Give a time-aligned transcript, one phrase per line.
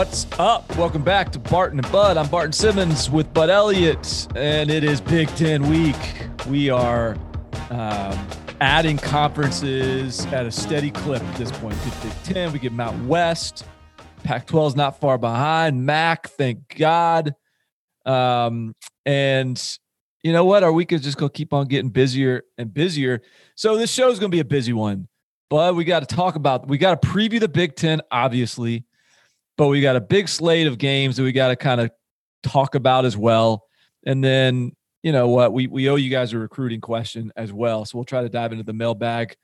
[0.00, 0.74] What's up?
[0.78, 2.16] Welcome back to Barton and Bud.
[2.16, 5.94] I'm Barton Simmons with Bud Elliott, and it is Big Ten week.
[6.48, 7.18] We are
[7.68, 8.26] um,
[8.62, 11.76] adding conferences at a steady clip at this point.
[11.84, 13.66] Get Big Ten, we get Mountain West.
[14.24, 15.84] Pac 12 is not far behind.
[15.84, 17.34] MAC, thank God.
[18.06, 19.62] Um, and
[20.22, 20.64] you know what?
[20.64, 23.20] Our week is just going to keep on getting busier and busier.
[23.54, 25.08] So this show is going to be a busy one,
[25.50, 28.86] but we got to talk about, we got to preview the Big Ten, obviously,
[29.60, 31.90] but we got a big slate of games that we got to kind of
[32.42, 33.66] talk about as well.
[34.06, 35.52] And then, you know what?
[35.52, 37.84] We, we owe you guys a recruiting question as well.
[37.84, 39.36] So we'll try to dive into the mailbag.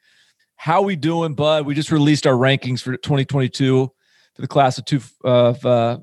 [0.54, 1.66] How we doing, bud?
[1.66, 3.92] We just released our rankings for 2022
[4.34, 5.98] for the class of two of uh,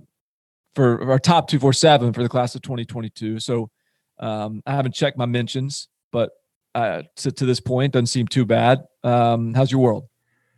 [0.75, 3.39] for our top 247 for the class of 2022.
[3.39, 3.71] So
[4.19, 6.29] um, I haven't checked my mentions, but
[6.75, 8.83] uh, to, to this point, doesn't seem too bad.
[9.03, 10.07] Um, how's your world?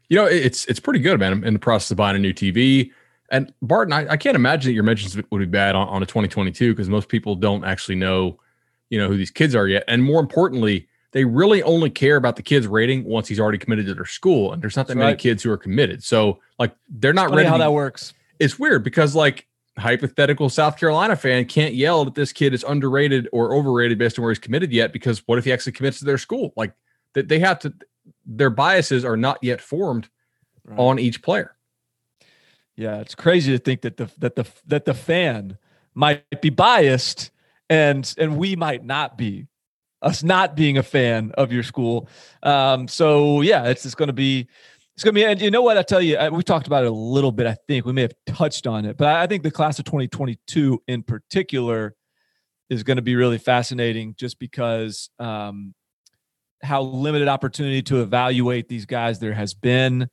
[0.10, 1.32] You know, it's it's pretty good, man.
[1.32, 2.92] I'm in the process of buying a new TV.
[3.32, 6.06] And Barton, I, I can't imagine that your mentions would be bad on, on a
[6.06, 8.40] 2022 because most people don't actually know,
[8.90, 9.84] you know, who these kids are yet.
[9.88, 13.86] And more importantly, they really only care about the kid's rating once he's already committed
[13.88, 14.52] to their school.
[14.52, 15.20] And there's not that That's many right.
[15.20, 16.04] kids who are committed.
[16.04, 17.48] So like they're not ready.
[17.48, 18.14] How that works.
[18.38, 23.28] It's weird because like hypothetical South Carolina fan can't yell that this kid is underrated
[23.32, 26.06] or overrated based on where he's committed yet because what if he actually commits to
[26.06, 26.54] their school?
[26.56, 26.74] Like
[27.14, 27.74] that they have to
[28.26, 30.10] their biases are not yet formed
[30.66, 30.78] right.
[30.78, 31.55] on each player.
[32.78, 35.58] Yeah, it's crazy to think that the that the that the fan
[35.94, 37.32] might be biased
[37.70, 39.48] and and we might not be
[40.02, 42.10] us not being a fan of your school.
[42.44, 44.48] Um, so yeah, it's just going to be
[44.96, 45.78] it's gonna be, and you know what?
[45.78, 47.48] I tell you, we talked about it a little bit.
[47.48, 50.82] I think we may have touched on it, but I think the class of 2022
[50.88, 51.96] in particular
[52.70, 55.74] is going to be really fascinating, just because um,
[56.64, 60.10] how limited opportunity to evaluate these guys there has been.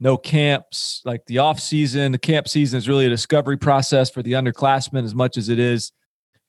[0.00, 2.12] No camps, like the off season.
[2.12, 5.58] The camp season is really a discovery process for the underclassmen as much as it
[5.58, 5.92] is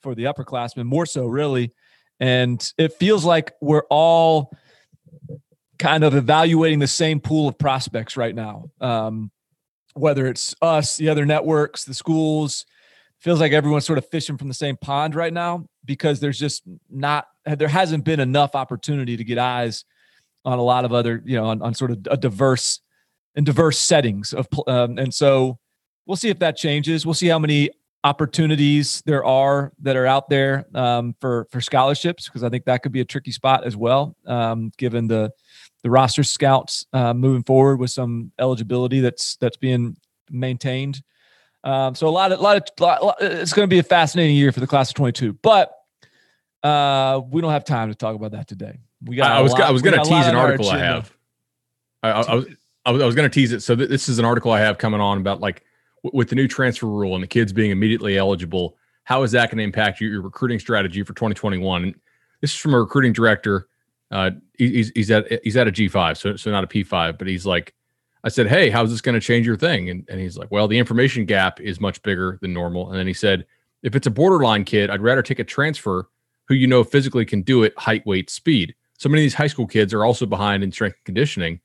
[0.01, 1.73] for the upperclassmen, more so, really.
[2.19, 4.55] And it feels like we're all
[5.79, 8.69] kind of evaluating the same pool of prospects right now.
[8.79, 9.31] Um,
[9.93, 12.65] whether it's us, the other networks, the schools,
[13.19, 16.63] feels like everyone's sort of fishing from the same pond right now because there's just
[16.89, 19.85] not there hasn't been enough opportunity to get eyes
[20.43, 22.79] on a lot of other you know on, on sort of a diverse
[23.35, 25.57] and diverse settings of um, and so
[26.05, 27.69] we'll see if that changes we'll see how many
[28.03, 32.83] opportunities there are that are out there um, for for scholarships because I think that
[32.83, 35.31] could be a tricky spot as well, um, given the
[35.83, 39.97] the roster scouts uh, moving forward with some eligibility that's that's being
[40.29, 41.01] maintained.
[41.63, 44.35] Um, so a lot of a lot of lot, it's going to be a fascinating
[44.35, 45.75] year for the class of 22, but
[46.63, 48.79] uh, we don't have time to talk about that today.
[49.03, 49.31] We got.
[49.31, 51.11] I was lot, I was going to tease an article I have.
[52.03, 52.45] I, I, I, was
[52.85, 53.61] I was going to tease it.
[53.61, 55.63] So th- this is an article I have coming on about like
[56.03, 58.77] w- with the new transfer rule and the kids being immediately eligible.
[59.03, 61.83] How is that going to impact your, your recruiting strategy for 2021?
[61.83, 61.95] And
[62.41, 63.67] this is from a recruiting director
[64.11, 67.17] uh, he's he's at he's at a G five, so so not a P five,
[67.17, 67.73] but he's like,
[68.23, 69.89] I said, hey, how's this going to change your thing?
[69.89, 72.89] And and he's like, well, the information gap is much bigger than normal.
[72.89, 73.45] And then he said,
[73.83, 76.09] if it's a borderline kid, I'd rather take a transfer
[76.47, 78.75] who you know physically can do it, height, weight, speed.
[78.97, 81.61] So many of these high school kids are also behind in strength and conditioning.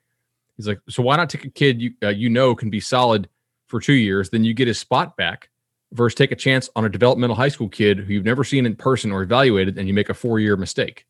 [0.56, 3.28] He's like, so why not take a kid you uh, you know can be solid
[3.66, 5.50] for two years, then you get his spot back,
[5.92, 8.74] versus take a chance on a developmental high school kid who you've never seen in
[8.76, 11.06] person or evaluated, and you make a four year mistake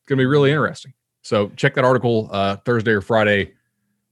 [0.00, 0.92] It's to be really interesting.
[1.22, 3.52] So check that article uh, Thursday or Friday,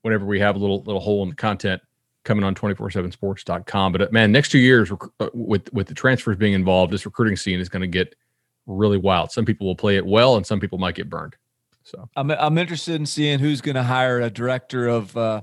[0.03, 1.81] whenever we have a little little hole in the content
[2.25, 3.93] coming on 247sports.com.
[3.93, 7.37] But uh, man, next two years uh, with with the transfers being involved, this recruiting
[7.37, 8.15] scene is going to get
[8.67, 9.33] really wild.
[9.33, 11.37] Some people will play it well, and some people might get burned.
[11.89, 15.43] So I'm I'm interested in seeing who's going to hire a director of uh,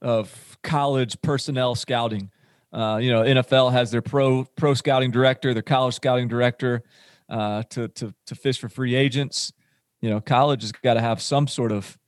[0.00, 2.30] of college personnel scouting.
[2.72, 6.82] Uh, you know, NFL has their pro pro scouting director, their college scouting director
[7.28, 9.52] uh, to to to fish for free agents
[10.00, 11.98] you know, college has got to have some sort of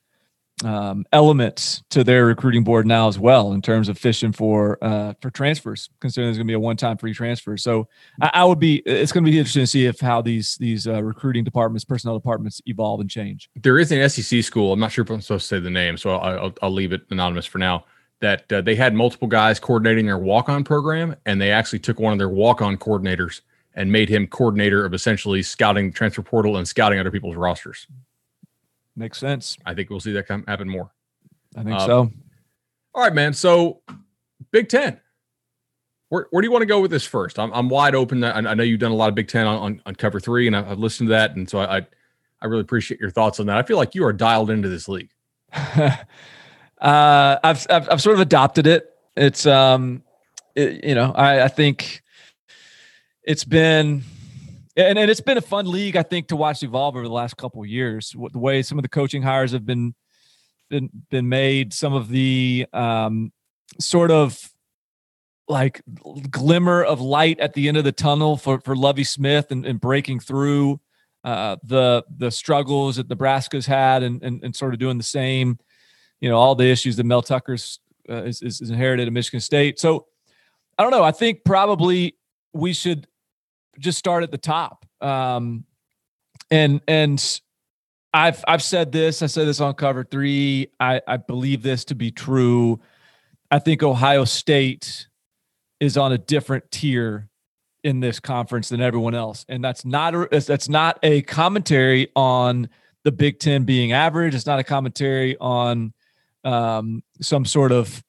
[0.65, 5.15] um, elements to their recruiting board now as well in terms of fishing for uh,
[5.21, 5.91] for transfers.
[6.01, 7.89] Considering there's going to be a one time free transfer, so
[8.21, 8.77] I, I, would be.
[8.87, 12.17] It's going to be interesting to see if how these these uh, recruiting departments, personnel
[12.17, 13.51] departments evolve and change.
[13.57, 14.73] There is an SEC school.
[14.73, 17.03] I'm not sure if I'm supposed to say the name, so I'll, I'll leave it
[17.11, 17.85] anonymous for now.
[18.21, 21.99] That uh, they had multiple guys coordinating their walk on program, and they actually took
[21.99, 23.41] one of their walk on coordinators
[23.75, 27.89] and made him coordinator of essentially scouting transfer portal and scouting other people's rosters.
[28.97, 29.57] Makes sense.
[29.65, 30.93] I think we'll see that come happen more.
[31.57, 32.11] I think uh, so.
[32.95, 33.33] All right, man.
[33.33, 33.81] So
[34.51, 35.01] Big Ten.
[36.09, 37.39] Where, where do you want to go with this first?
[37.39, 38.23] I'm, I'm wide open.
[38.23, 40.47] I, I know you've done a lot of Big Ten on, on, on cover three,
[40.47, 41.87] and I've listened to that, and so I, I,
[42.43, 43.57] I really appreciate your thoughts on that.
[43.57, 45.11] I feel like you are dialed into this league.
[45.53, 45.97] uh,
[46.81, 48.91] I've, I've I've sort of adopted it.
[49.17, 50.03] It's um
[50.55, 52.03] it, you know, I, I think
[53.23, 54.03] it's been
[54.77, 57.37] and, and it's been a fun league, I think, to watch evolve over the last
[57.37, 58.15] couple years.
[58.33, 59.95] The way some of the coaching hires have been
[60.71, 63.33] been been made, some of the um,
[63.79, 64.39] sort of
[65.49, 65.83] like
[66.31, 69.81] glimmer of light at the end of the tunnel for for Lovie Smith and, and
[69.81, 70.81] breaking through
[71.25, 75.59] uh, the the struggles that Nebraska's had and, and, and sort of doing the same.
[76.21, 79.79] You know, all the issues that Mel Tucker's uh, is, is inherited at Michigan State.
[79.79, 80.07] So
[80.79, 81.03] I don't know.
[81.03, 82.17] I think probably
[82.53, 83.07] we should
[83.79, 84.87] just start at the top.
[85.01, 85.65] Um,
[86.51, 87.41] and and
[88.15, 89.23] I've I've said this.
[89.23, 90.69] I said this on cover three.
[90.79, 92.81] I, I believe this to be true.
[93.51, 95.09] I think Ohio State
[95.81, 97.29] is on a different tier
[97.85, 102.69] in this conference than everyone else, and that's not a, that's not a commentary on
[103.05, 104.35] the Big Ten being average.
[104.35, 105.93] It's not a commentary on
[106.45, 108.03] um, some sort of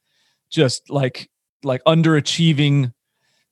[0.49, 1.29] just like
[1.63, 2.93] like underachieving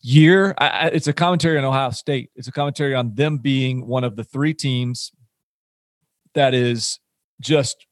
[0.02, 0.54] year.
[0.58, 2.32] I, it's a commentary on Ohio State.
[2.36, 5.12] It's a commentary on them being one of the three teams
[6.34, 7.00] that is
[7.40, 7.86] just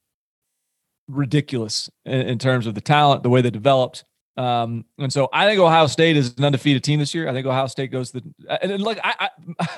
[1.08, 4.06] ridiculous in, in terms of the talent, the way they developed.
[4.38, 7.28] Um, and so I think Ohio State is an undefeated team this year.
[7.28, 8.24] I think Ohio State goes the
[8.62, 9.30] and, like I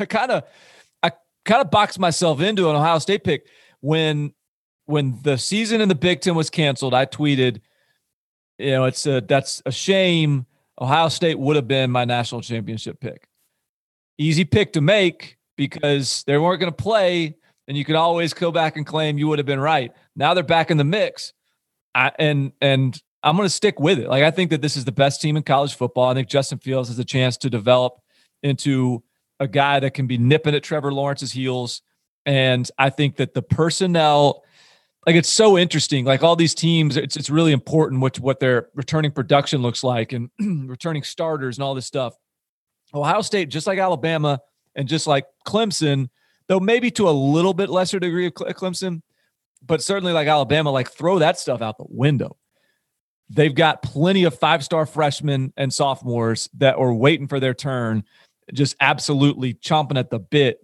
[0.06, 0.44] kind of
[1.01, 1.12] I
[1.45, 3.48] kind of boxed myself into an Ohio State pick
[3.80, 4.33] when
[4.86, 6.94] when the season in the Big Ten was canceled.
[6.94, 7.62] I tweeted,
[8.60, 10.45] you know, it's a that's a shame
[10.81, 13.28] Ohio State would have been my national championship pick.
[14.18, 17.36] Easy pick to make because they weren't going to play,
[17.68, 19.92] and you could always go back and claim you would have been right.
[20.16, 21.33] Now they're back in the mix,
[21.94, 24.10] I, and and I'm going to stick with it.
[24.10, 26.10] Like I think that this is the best team in college football.
[26.10, 28.01] I think Justin Fields has a chance to develop
[28.42, 29.04] into
[29.39, 31.83] a guy that can be nipping at Trevor Lawrence's heels,
[32.25, 34.44] and I think that the personnel
[35.06, 36.06] like it's so interesting.
[36.06, 40.13] Like all these teams, it's it's really important what what their returning production looks like
[40.13, 40.30] and
[40.69, 42.13] returning starters and all this stuff.
[42.94, 44.39] Ohio State, just like Alabama
[44.75, 46.09] and just like Clemson,
[46.48, 49.01] though maybe to a little bit lesser degree of Clemson,
[49.65, 52.38] but certainly like Alabama, like throw that stuff out the window.
[53.30, 58.04] They've got plenty of five star freshmen and sophomores that are waiting for their turn,
[58.54, 60.59] just absolutely chomping at the bit,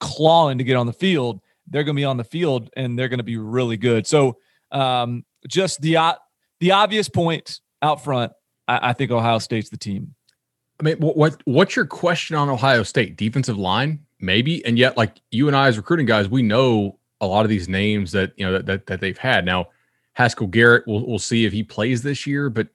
[0.00, 3.08] clawing to get on the field they're going to be on the field and they're
[3.08, 4.06] going to be really good.
[4.06, 4.38] So
[4.70, 6.14] um, just the uh,
[6.60, 8.32] the obvious point out front,
[8.66, 10.14] I, I, think Ohio State's the team.
[10.80, 14.00] I mean, what what's your question on Ohio State defensive line?
[14.18, 17.48] Maybe, and yet, like you and I as recruiting guys, we know a lot of
[17.48, 19.44] these names that you know that that, that they've had.
[19.44, 19.68] Now,
[20.14, 22.68] Haskell Garrett, we'll we'll see if he plays this year, but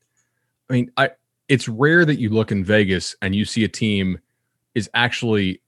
[0.69, 1.11] I mean, I
[1.47, 4.19] it's rare that you look in Vegas and you see a team
[4.73, 5.61] is actually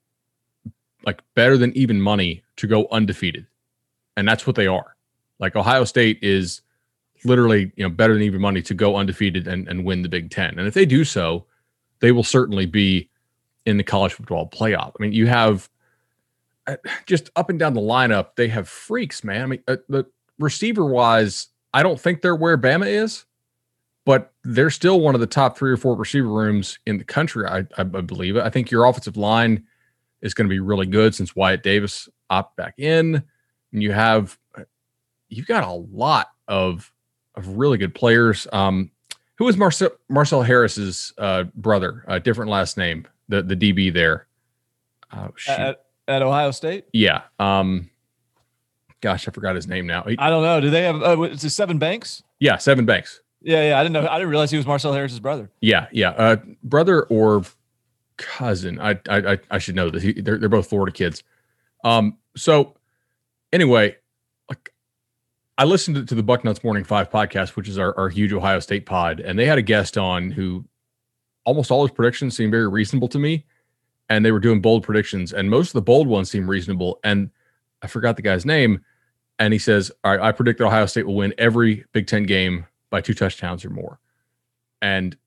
[1.05, 3.45] like better than even money to go undefeated.
[4.15, 4.95] And that's what they are.
[5.39, 6.61] Like Ohio State is
[7.25, 10.29] literally, you know, better than even money to go undefeated and, and win the Big
[10.29, 10.57] Ten.
[10.57, 11.45] And if they do so,
[11.99, 13.09] they will certainly be
[13.65, 14.91] in the college football playoff.
[14.97, 15.69] I mean, you have
[16.67, 19.41] uh, just up and down the lineup, they have freaks, man.
[19.41, 20.05] I mean, uh, the
[20.39, 23.25] receiver wise, I don't think they're where Bama is,
[24.05, 27.45] but they're still one of the top three or four receiver rooms in the country.
[27.47, 28.37] I, I believe.
[28.37, 29.63] I think your offensive line
[30.23, 33.21] is going to be really good since Wyatt Davis opt back in.
[33.71, 34.39] And you have
[35.29, 36.91] you've got a lot of
[37.35, 38.47] of really good players.
[38.51, 38.89] Um,
[39.35, 42.03] who is Marcel Marcel Harris's uh, brother?
[42.07, 43.07] A uh, different last name.
[43.29, 44.27] The the DB there.
[45.11, 46.85] Oh, at, at, Ohio State.
[46.91, 47.21] Yeah.
[47.37, 47.91] Um,
[49.01, 50.01] gosh, I forgot his name now.
[50.03, 50.59] He, I don't know.
[50.59, 51.03] Do they have?
[51.03, 52.23] Uh, is it Sevyn Banks?
[52.39, 53.21] Yeah, Sevyn Banks.
[53.41, 53.79] Yeah, yeah.
[53.79, 54.07] I didn't know.
[54.07, 55.51] I didn't realize he was Marcel Harris's brother.
[55.61, 56.11] Yeah, yeah.
[56.11, 57.43] Uh, brother or
[58.17, 58.79] cousin.
[58.79, 60.03] I I I should know this.
[60.03, 61.23] He, they're they're both Florida kids.
[61.83, 62.17] Um.
[62.35, 62.75] So
[63.51, 63.95] anyway,
[64.49, 64.73] like
[65.57, 68.85] I listened to the Bucknuts Morning Five podcast, which is our, our huge Ohio State
[68.85, 70.65] pod, and they had a guest on who
[71.45, 73.45] almost all his predictions seemed very reasonable to me,
[74.09, 76.99] and they were doing bold predictions, and most of the bold ones seemed reasonable.
[77.03, 77.29] And
[77.81, 78.83] I forgot the guy's name,
[79.39, 82.23] and he says, "All right, I predict that Ohio State will win every Big Ten
[82.23, 83.99] game by two touchdowns or more."
[84.81, 85.17] And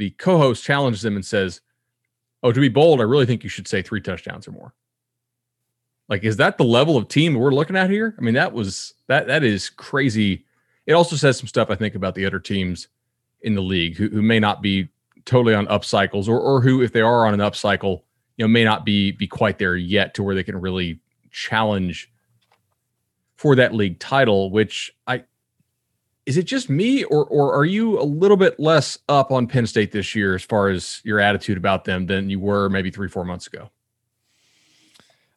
[0.00, 1.60] the co-host challenges him and says,
[2.42, 4.74] Oh, to be bold, I really think you should say three touchdowns or more.
[6.08, 8.14] Like, is that the level of team we're looking at here?
[8.18, 10.44] I mean, that was that that is crazy.
[10.86, 12.88] It also says some stuff I think about the other teams
[13.42, 14.88] in the league who, who may not be
[15.24, 18.04] totally on up cycles or or who, if they are on an up cycle,
[18.36, 20.98] you know, may not be be quite there yet to where they can really
[21.30, 22.10] challenge
[23.36, 25.24] for that league title, which I
[26.30, 29.66] is it just me or or are you a little bit less up on Penn
[29.66, 33.08] State this year as far as your attitude about them than you were maybe 3
[33.08, 33.68] 4 months ago?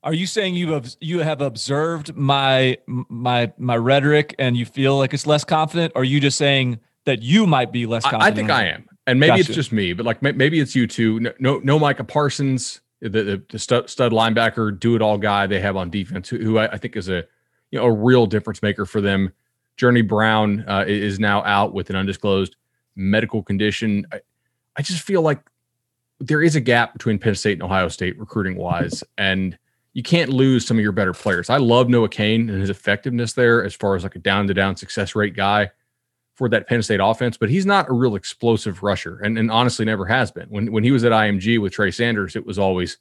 [0.03, 4.95] Are you saying you have you have observed my my my rhetoric and you feel
[4.99, 8.23] like it's less confident or are you just saying that you might be less confident?
[8.23, 8.85] I, I think I am.
[9.07, 9.41] and maybe gotcha.
[9.41, 11.19] it's just me, but like maybe it's you too.
[11.21, 15.47] No, no, no Micah Parsons, the, the, the stud, stud, linebacker, do it all guy
[15.47, 17.25] they have on defense, who, who I, I, think is a
[17.71, 19.33] you know a real difference maker for them.
[19.77, 22.55] Journey Brown uh, is now out with an undisclosed
[22.95, 24.05] medical condition.
[24.11, 24.21] I,
[24.75, 25.39] I just feel like
[26.19, 29.57] there is a gap between Penn State and Ohio State recruiting wise, and
[29.93, 31.49] you can't lose some of your better players.
[31.49, 34.53] I love Noah Cain and his effectiveness there as far as like a down to
[34.53, 35.71] down success rate guy
[36.35, 39.85] for that Penn State offense, but he's not a real explosive rusher, and, and honestly
[39.85, 40.47] never has been.
[40.49, 42.97] When when he was at IMG with Trey Sanders, it was always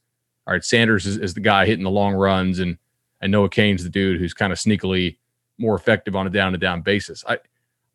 [0.47, 0.65] all right.
[0.65, 2.77] Sanders is, is the guy hitting the long runs, and
[3.21, 5.17] and Noah Cain's the dude who's kind of sneakily
[5.63, 7.25] more effective on a down to down basis.
[7.27, 7.39] I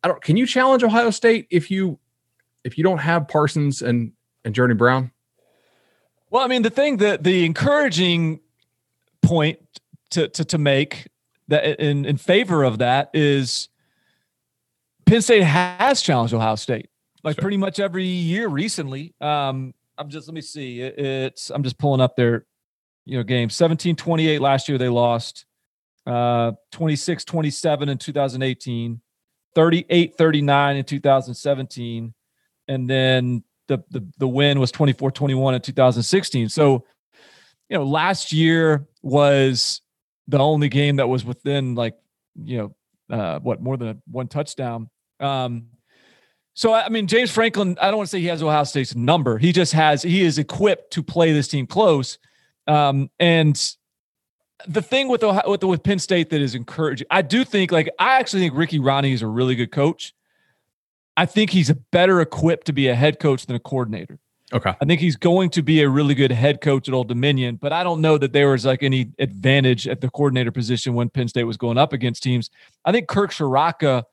[0.02, 0.20] I don't.
[0.20, 1.98] Can you challenge Ohio State if you
[2.64, 4.12] if you don't have Parsons and
[4.44, 5.12] and Journey Brown?
[6.30, 8.40] Well, I mean, the thing that the encouraging
[9.22, 9.58] point
[10.10, 11.06] to to, to make
[11.48, 13.68] that in in favor of that is
[15.06, 16.88] Penn State has challenged Ohio State
[17.24, 17.42] like sure.
[17.42, 19.14] pretty much every year recently.
[19.20, 20.80] Um, I'm just let me see.
[20.80, 22.46] it's I'm just pulling up their
[23.04, 25.44] you know game 17 28 last year they lost.
[26.08, 29.00] Uh 26 27 in 2018,
[29.54, 32.14] 38 39 in 2017
[32.68, 36.48] and then the the the win was 24-21 in 2016.
[36.48, 36.84] So,
[37.68, 39.80] you know, last year was
[40.28, 41.96] the only game that was within like,
[42.42, 44.90] you know, uh, what more than a, one touchdown.
[45.20, 45.68] Um,
[46.54, 49.38] so I mean, James Franklin, I don't want to say he has Ohio State's number.
[49.38, 52.18] He just has he is equipped to play this team close.
[52.66, 53.58] Um, and
[54.66, 57.88] the thing with Ohio, with, with Penn State that is encouraging, I do think like
[57.98, 60.14] I actually think Ricky Rahne is a really good coach.
[61.16, 64.18] I think he's better equipped to be a head coach than a coordinator.
[64.52, 64.72] Okay.
[64.80, 67.72] I think he's going to be a really good head coach at Old Dominion, but
[67.72, 71.28] I don't know that there was like any advantage at the coordinator position when Penn
[71.28, 72.48] State was going up against teams.
[72.84, 74.04] I think Kirk Ciarrocca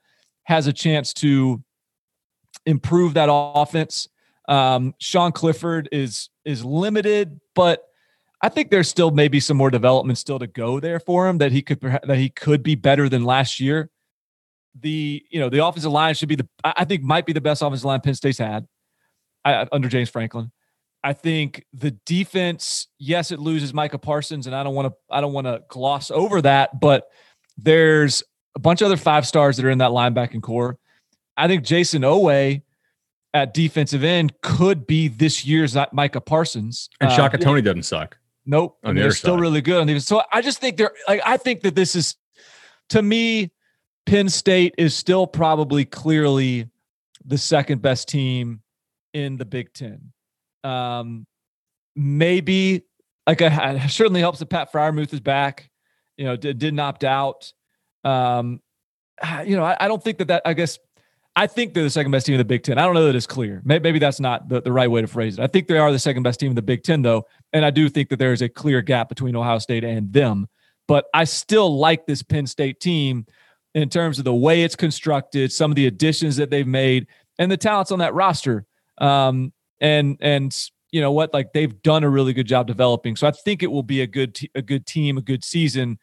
[0.44, 1.64] has a chance to
[2.66, 4.10] improve that offense.
[4.48, 7.88] Um, Sean Clifford is is limited, but
[8.46, 11.52] I think there's still maybe some more development still to go there for him that
[11.52, 13.90] he could that he could be better than last year
[14.80, 17.62] the you know the offensive line should be the I think might be the best
[17.62, 18.68] offensive line Penn State's had
[19.46, 20.52] uh, under James Franklin.
[21.04, 25.22] I think the defense, yes, it loses Micah Parsons, and I don't want to I
[25.22, 27.08] don't want to gloss over that, but
[27.58, 28.22] there's
[28.56, 30.78] a bunch of other five stars that are in that linebacking core.
[31.38, 32.62] I think Jayson Oweh
[33.34, 36.90] at defensive end could be this year's Micah Parsons.
[37.02, 38.18] And uh, Shaka uh, Toney doesn't suck.
[38.46, 38.78] Nope.
[38.84, 40.02] I mean, they're still really good.
[40.04, 42.16] So I just think they're like I think that this is
[42.90, 43.52] to me
[44.06, 46.70] Penn State is still probably clearly
[47.26, 48.62] the second best team
[49.14, 50.12] in the Big Ten.
[50.64, 51.26] Um,
[51.96, 52.84] maybe
[53.26, 55.70] like I, certainly helps that Pat Freiermuth is back.
[56.18, 57.52] You know, did, didn't opt out.
[58.04, 58.62] Um,
[59.46, 60.44] you know, I, I, don't think that that.
[60.46, 60.78] I guess
[61.36, 62.78] I think they're the second best team in the Big Ten.
[62.78, 63.62] I don't know that it's clear.
[63.66, 65.42] Maybe, maybe that's not the, the right way to phrase it.
[65.42, 67.26] I think they are the second best team in the Big Ten, though,
[67.56, 70.50] and I do think that there is a clear gap between Ohio State and them.
[70.90, 73.26] But I still like this Penn State team
[73.74, 77.08] in terms of the way it's constructed, some of the additions that they've made,
[77.40, 78.66] and the talents on that roster.
[78.98, 80.54] Um, and and
[80.92, 83.16] you know what, like they've done a really good job developing.
[83.16, 85.98] So I think it will be a good t- a good team, a good season.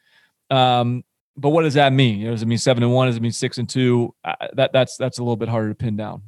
[0.48, 1.04] Um,
[1.36, 2.18] but what does that mean?
[2.18, 3.08] You know, does it mean seven and one?
[3.08, 4.14] Does it mean six and two?
[4.24, 6.22] Uh, that that's that's a little bit harder to pin down.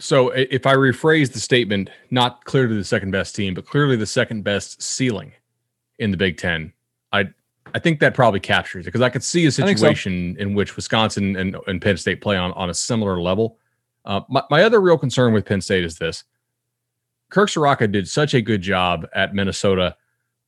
[0.00, 4.06] So if I rephrase the statement, not clearly the second best team, but clearly the
[4.06, 5.32] second best ceiling
[5.98, 6.72] in the Big Ten,
[7.12, 7.30] I
[7.74, 10.42] I think that probably captures it because I could see a situation so.
[10.42, 13.58] in which Wisconsin and, and Penn State play on, on a similar level.
[14.04, 16.24] Uh, my, my other real concern with Penn State is this
[17.30, 19.96] Kirk Ciarrocca did such a good job at Minnesota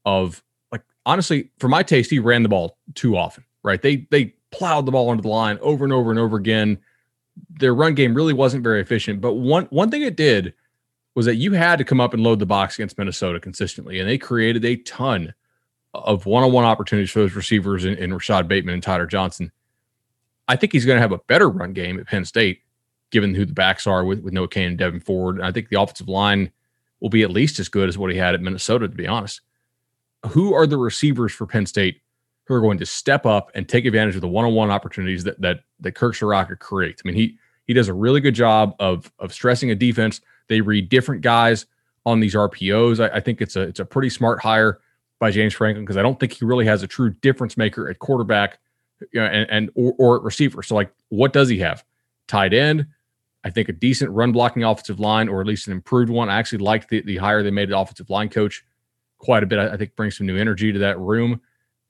[0.05, 0.43] of
[0.73, 3.83] like honestly, for my taste, he ran the ball too often, right?
[3.83, 6.79] They they plowed the ball into the line over and over and over again.
[7.59, 9.21] Their run game really wasn't very efficient.
[9.21, 10.55] But one one thing it did
[11.15, 14.09] was that you had to come up and load the box against Minnesota consistently, and
[14.09, 15.35] they created a ton
[15.93, 19.51] of one-on-one opportunities for those receivers in, in Rashod Bateman and Tyler Johnson.
[20.47, 22.61] I think he's going to have a better run game at Penn State,
[23.11, 25.37] given who the backs are with, with Noah Cain and Devyn Ford.
[25.37, 26.53] And I think the offensive line
[27.01, 29.41] will be at least as good as what he had at Minnesota, to be honest.
[30.27, 32.03] Who are the receivers for Penn State
[32.51, 35.61] who are going to step up and take advantage of the one-on-one opportunities that that
[35.79, 37.01] that Kirk Ciarrocca creates?
[37.05, 37.39] I mean, he
[37.69, 40.21] he does a really good job of of stressing a defense.
[40.49, 41.67] They read different guys
[42.05, 42.99] on these RPOs.
[42.99, 44.81] I, I think it's a it's a pretty smart hire
[45.21, 48.01] by James Franklin because I don't think he really has a true difference maker at
[48.01, 48.59] quarterback
[49.13, 50.65] you know, and, and or, or at receiver.
[50.65, 51.85] So like, what does he have?
[52.27, 52.87] Tight end.
[53.45, 56.29] I think a decent run blocking offensive line, or at least an improved one.
[56.29, 58.65] I actually liked the, the hire they made at offensive line coach
[59.19, 59.61] quite a bit.
[59.61, 61.41] I, I think brings some new energy to that room.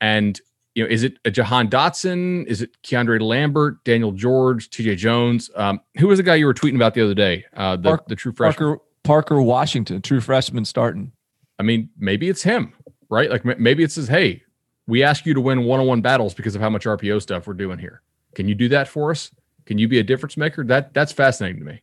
[0.01, 0.39] And
[0.75, 2.45] you know, is it a Jahan Dotson?
[2.45, 5.49] Is it Keandre Lambert, Daniel George, TJ Jones?
[5.55, 7.45] Um, who was the guy you were tweeting about the other day?
[7.55, 8.67] Uh, the, Park, the true freshman.
[8.67, 11.11] Parker, Parker Washington, true freshman starting.
[11.59, 12.73] I mean, maybe it's him,
[13.09, 13.29] right?
[13.29, 14.43] Like maybe it says, hey,
[14.87, 17.47] we ask you to win one on one battles because of how much RPO stuff
[17.47, 18.01] we're doing here.
[18.35, 19.31] Can you do that for us?
[19.65, 20.63] Can you be a difference maker?
[20.63, 21.81] That that's fascinating to me.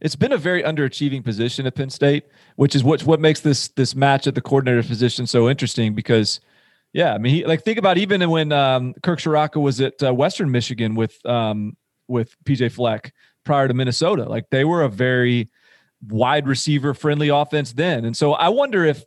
[0.00, 2.24] It's been a very underachieving position at Penn State,
[2.56, 6.40] which is what what makes this this match at the coordinator position so interesting because–
[6.94, 10.14] yeah, I mean, he, like think about even when um, Kirk Ciarrocca was at uh,
[10.14, 13.12] Western Michigan with um, with PJ Fleck
[13.44, 14.24] prior to Minnesota.
[14.24, 15.50] Like they were a very
[16.08, 19.04] wide receiver friendly offense then, and so I wonder if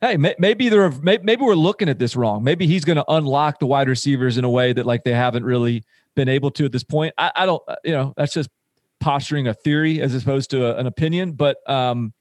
[0.00, 2.42] hey, may, maybe they're maybe we're looking at this wrong.
[2.42, 5.44] Maybe he's going to unlock the wide receivers in a way that like they haven't
[5.44, 5.84] really
[6.16, 7.12] been able to at this point.
[7.18, 8.48] I, I don't, uh, you know, that's just
[9.00, 12.14] posturing a theory as opposed to a, an opinion, but um,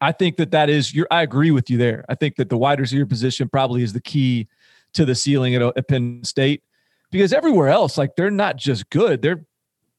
[0.00, 1.06] I think that that is your.
[1.10, 2.04] I agree with you there.
[2.08, 4.48] I think that the wide receiver position probably is the key
[4.94, 6.62] to the ceiling at, at Penn State
[7.10, 9.44] because everywhere else, like they're not just good; they're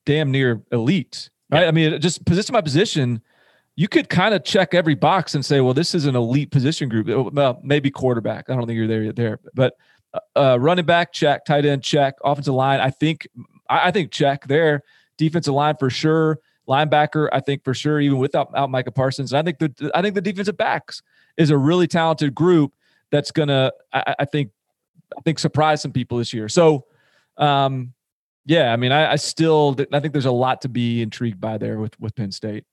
[0.06, 1.62] damn near elite, right?
[1.62, 1.68] Yeah.
[1.68, 3.22] I mean, just position by position,
[3.76, 6.90] you could kind of check every box and say, well, this is an elite position
[6.90, 7.34] group.
[7.34, 8.50] Well, maybe quarterback.
[8.50, 9.76] I don't think you're there yet there, but
[10.14, 12.80] uh, uh, running back check, tight end check, offensive line.
[12.80, 13.28] I think
[13.70, 14.82] I, I think check there.
[15.18, 16.40] Defensive line for sure
[16.72, 19.34] linebacker, I think for sure, even without out Micah Parsons.
[19.34, 21.02] And I think the I think the defensive backs
[21.38, 22.74] is a really talented group
[23.12, 24.52] that's gonna I, I think
[25.18, 26.50] I think surprise some people this year.
[26.50, 26.86] So
[27.38, 27.94] um
[28.46, 31.58] yeah, I mean I, I still I think there's a lot to be intrigued by
[31.58, 32.66] there with with Penn State.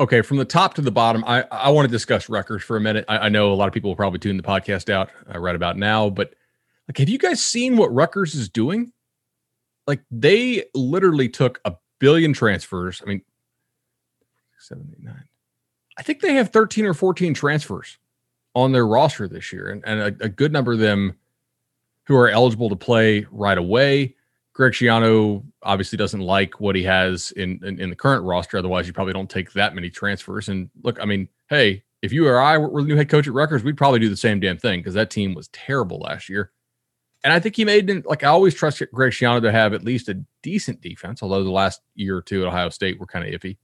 [0.00, 2.80] Okay, from the top to the bottom, I, I want to discuss Rutgers for a
[2.80, 3.04] minute.
[3.08, 5.54] I, I know a lot of people will probably tune the podcast out uh, right
[5.54, 6.34] about now, but
[6.88, 8.92] like, have you guys seen what Rutgers is doing?
[9.86, 13.00] Like, they literally took a billion transfers.
[13.00, 13.22] I mean,
[14.58, 15.22] seven, eight, nine.
[15.96, 17.96] I think they have 13 or 14 transfers
[18.56, 21.16] on their roster this year, and, and a, a good number of them
[22.08, 24.16] who are eligible to play right away.
[24.52, 28.58] Greg Schiano obviously doesn't like what he has in, in, in the current roster.
[28.58, 30.48] Otherwise, you probably don't take that many transfers.
[30.48, 33.32] And look, I mean, hey, if you or I were the new head coach at
[33.32, 36.50] Rutgers, we'd probably do the same damn thing because that team was terrible last year.
[37.24, 40.08] And I think he made like I always trust Greg Schiano to have at least
[40.08, 43.40] a decent defense, although the last year or two at Ohio State were kind of
[43.40, 43.58] iffy.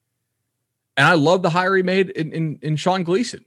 [0.96, 3.44] And I love the hire he made in, in, in Sean Gleason.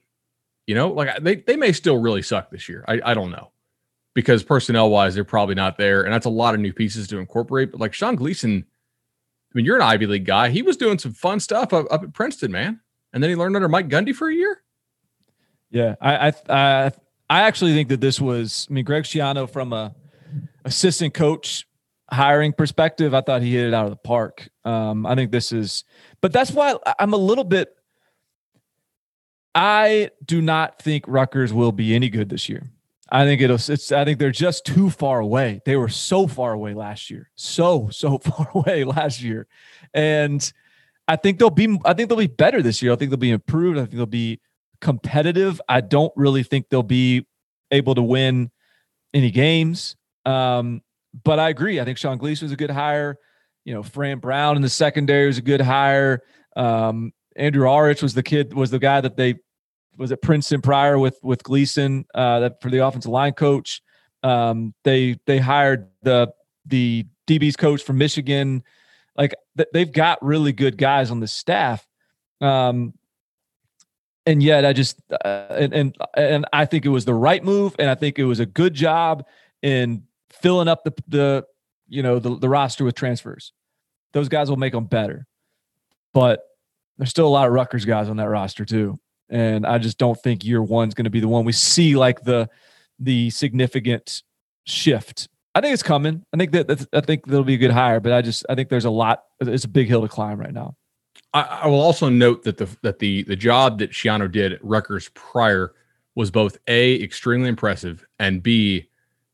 [0.68, 2.86] You know, like they, they may still really suck this year.
[2.88, 3.52] I, I don't know
[4.14, 6.04] because personnel wise, they're probably not there.
[6.04, 7.72] And that's a lot of new pieces to incorporate.
[7.72, 10.50] But like Sean Gleason, I mean, you're an Ivy League guy.
[10.50, 12.80] He was doing some fun stuff up, up at Princeton, man.
[13.14, 14.62] And then he learned under Mike Gundy for a year.
[15.72, 15.96] Yeah.
[16.02, 16.92] I, I, I,
[17.30, 19.94] I actually think that this was, I mean, Greg Schiano from a
[20.66, 21.66] assistant coach
[22.12, 24.50] hiring perspective, I thought he hit it out of the park.
[24.66, 25.84] Um, I think this is,
[26.22, 27.76] but that's why I'm a little bit.
[29.54, 32.72] I do not think Rutgers will be any good this year.
[33.12, 33.58] I think it'll.
[33.58, 33.92] It's.
[33.92, 35.62] I think they're just too far away.
[35.66, 39.48] They were so far away last year, so so far away last year,
[39.94, 40.52] and
[41.10, 41.78] I think they'll be.
[41.84, 42.94] I think they'll be better this year.
[42.94, 43.78] I think they'll be improved.
[43.78, 44.40] I think they'll be
[44.80, 45.62] competitive.
[45.68, 47.28] I don't really think they'll be
[47.70, 48.50] able to win
[49.14, 49.98] any games.
[50.26, 50.82] Um,
[51.24, 51.80] but I agree.
[51.80, 53.18] I think Sean Gleason was a good hire.
[53.66, 56.22] You know, Fran Brown in the secondary was a good hire.
[56.56, 59.36] Um, Andrew Aurich was the kid, was the guy that they
[59.98, 63.82] was at Princeton prior with with Gleason uh, that for the offensive line coach.
[64.24, 66.34] Um, they they hired the
[66.66, 68.64] the DB's coach from Michigan.
[69.18, 69.34] Like
[69.74, 71.86] they've got really good guys on the staff.
[72.40, 72.94] Um,
[74.26, 77.76] and yet I just uh, and, and and I think it was the right move,
[77.80, 79.26] and I think it was a good job
[79.62, 81.46] in filling up the the
[81.88, 83.54] you know the, the roster with transfers.
[84.14, 85.26] Those guys will make them better,
[86.14, 86.42] but
[86.98, 90.20] there's still a lot of Rutgers guys on that roster too, and I just don't
[90.22, 92.50] think year one's going to be the one we see like the
[93.00, 94.24] the significant
[94.66, 95.28] shift.
[95.54, 96.24] I think it's coming.
[96.34, 98.70] I think that I think there'll be a good hire, but I just I think
[98.70, 99.24] there's a lot.
[99.40, 100.76] It's a big hill to climb right now.
[101.34, 104.64] I, I will also note that the that the the job that Schiano did at
[104.64, 105.74] Rutgers prior
[106.16, 108.90] was both a extremely impressive and b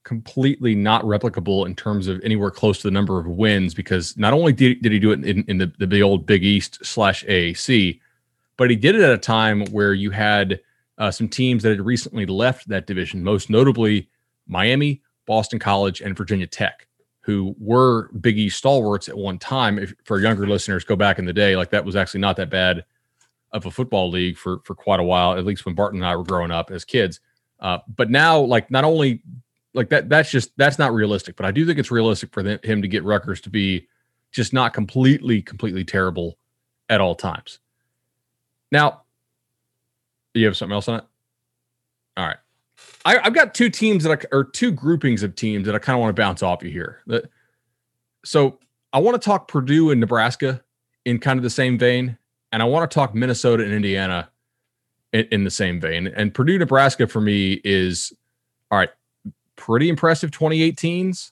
[0.08, 4.32] completely not replicable in terms of anywhere close to the number of wins because not
[4.32, 8.00] only did, did he do it in, in the, the old Big East slash AAC,
[8.56, 10.62] but he did it at a time where you had
[10.98, 14.08] uh, some teams that had recently left that division, most notably
[14.48, 16.88] Miami, Boston College, and Virginia Tech,
[17.20, 19.78] who were Big East stalwarts at one time.
[19.78, 22.50] If for younger listeners, go back in the day, like that was actually not that
[22.50, 22.86] bad
[23.52, 26.16] of a football league for for quite a while, at least when Barton and I
[26.16, 27.20] were growing up as kids.
[27.60, 29.22] Uh, but now, like, not only
[29.78, 32.60] like that that's just that's not realistic but i do think it's realistic for them,
[32.64, 33.88] him to get Rutgers to be
[34.32, 36.38] just not completely completely terrible
[36.90, 37.60] at all times
[38.72, 39.04] now
[40.34, 41.06] you have something else on it
[42.18, 42.38] all right
[43.06, 45.96] I, have got two teams that I, or two groupings of teams that I kind
[45.96, 47.02] of want to bounce off you here.
[48.26, 48.60] So
[48.94, 50.62] I want to talk Purdue and Nebraska
[51.06, 52.18] in kind of the same vein,
[52.52, 54.30] and I want to talk Minnesota and Indiana
[55.14, 56.08] in, in the same vein.
[56.08, 58.12] And Purdue, Nebraska for me is
[58.70, 58.90] all right,
[59.58, 61.32] pretty impressive 2018s,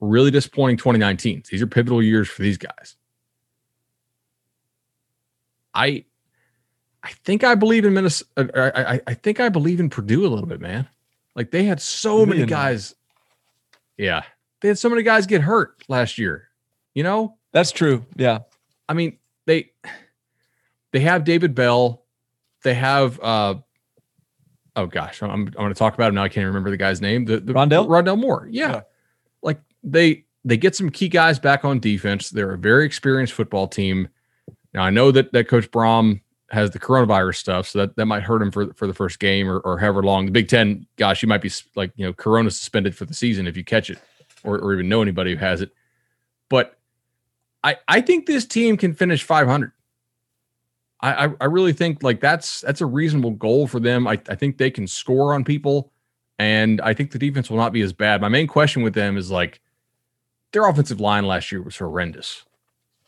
[0.00, 1.48] really disappointing 2019s.
[1.48, 2.96] These are pivotal years for these guys.
[5.74, 6.06] I
[7.02, 8.30] I think I believe in Minnesota.
[8.36, 10.88] Uh, I, I, I think I believe in Purdue a little bit, man.
[11.34, 12.94] Like they had so many guys.
[13.98, 14.22] Yeah,
[14.60, 16.48] they had so many guys get hurt last year.
[16.94, 18.06] You know, that's true.
[18.16, 18.40] Yeah,
[18.88, 19.70] I mean they
[20.92, 22.02] they have David Bell.
[22.62, 23.56] They have uh
[24.76, 26.22] oh gosh, I'm I'm going to talk about him now.
[26.22, 27.24] I can't remember the guy's name.
[27.24, 28.48] The, the Rondale Rondale Moore.
[28.50, 28.68] Yeah.
[28.68, 28.80] yeah,
[29.42, 32.30] like they they get some key guys back on defense.
[32.30, 34.08] They're a very experienced football team.
[34.74, 38.22] Now I know that that Coach Brohm has the coronavirus stuff, so that, that might
[38.22, 40.26] hurt him for for the first game or, or however long.
[40.26, 43.46] The Big Ten, gosh, you might be like you know Corona suspended for the season
[43.46, 43.98] if you catch it,
[44.44, 45.70] or, or even know anybody who has it.
[46.48, 46.78] But
[47.64, 49.72] I I think this team can finish 500.
[51.00, 54.06] I I really think like that's that's a reasonable goal for them.
[54.06, 55.92] I I think they can score on people,
[56.38, 58.20] and I think the defense will not be as bad.
[58.20, 59.60] My main question with them is like
[60.52, 62.44] their offensive line last year was horrendous,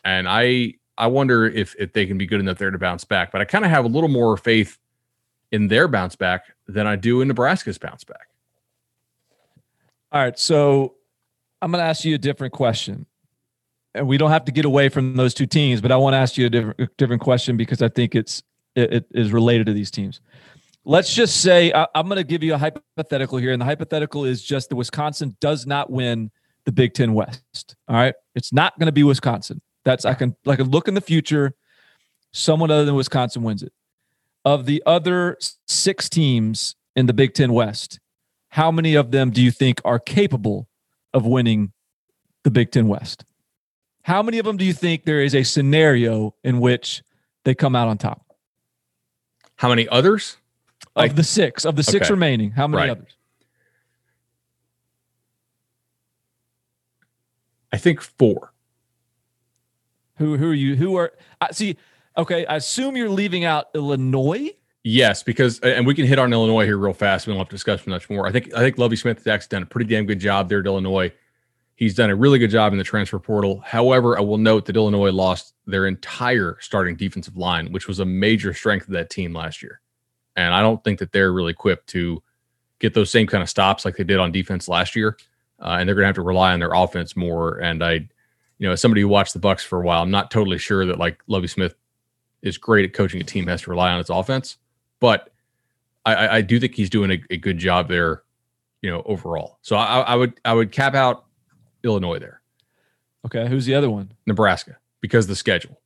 [0.04, 3.32] and I I wonder if if they can be good enough there to bounce back.
[3.32, 4.78] But I kind of have a little more faith
[5.50, 8.28] in their bounce back than I do in Nebraska's bounce back.
[10.12, 10.94] All right, so
[11.60, 13.06] I'm going to ask you a different question,
[14.02, 16.36] we don't have to get away from those two teams, but I want to ask
[16.36, 18.42] you a different different question because I think it's
[18.74, 20.20] it, it is related to these teams.
[20.84, 24.24] Let's just say I, I'm going to give you a hypothetical here, and the hypothetical
[24.24, 26.30] is just that Wisconsin does not win
[26.64, 27.76] the Big Ten West.
[27.88, 29.60] All right, it's not going to be Wisconsin.
[29.84, 31.54] That's I can like look in the future.
[32.32, 33.72] Someone other than Wisconsin wins it.
[34.44, 38.00] Of the other six teams in the Big Ten West,
[38.50, 40.68] how many of them do you think are capable
[41.14, 41.72] of winning
[42.44, 43.24] the Big Ten West?
[44.08, 47.02] How many of them do you think there is a scenario in which
[47.44, 48.24] they come out on top?
[49.56, 50.38] How many others?
[50.96, 52.14] Of like, the six, of the six okay.
[52.14, 52.90] remaining, how many right.
[52.90, 53.14] others?
[57.70, 58.54] I think four.
[60.16, 60.74] Who who are you?
[60.74, 61.76] Who are I see?
[62.16, 64.52] Okay, I assume you're leaving out Illinois.
[64.84, 67.26] Yes, because and we can hit on Illinois here real fast.
[67.26, 68.26] We don't have to discuss much more.
[68.26, 70.60] I think I think Lovie Smith has actually done a pretty damn good job there
[70.60, 71.12] at Illinois.
[71.78, 73.62] He's done a really good job in the transfer portal.
[73.64, 78.04] However, I will note that Illinois lost their entire starting defensive line, which was a
[78.04, 79.80] major strength of that team last year.
[80.34, 82.20] And I don't think that they're really equipped to
[82.80, 85.16] get those same kind of stops like they did on defense last year.
[85.60, 87.58] Uh, and they're going to have to rely on their offense more.
[87.58, 88.08] And I
[88.58, 90.84] you know, as somebody who watched the Bucks for a while, I'm not totally sure
[90.86, 91.74] that like Lovie Smith
[92.42, 94.58] is great at coaching a team has to rely on its offense,
[95.00, 95.32] but
[96.04, 98.22] I, I do think he's doing a, a, good job there,
[98.82, 99.58] you know, overall.
[99.62, 101.24] So I, I would I would cap out
[101.82, 102.40] Illinois there.
[103.26, 104.12] Okay, who's the other one?
[104.26, 105.80] Nebraska because the schedule.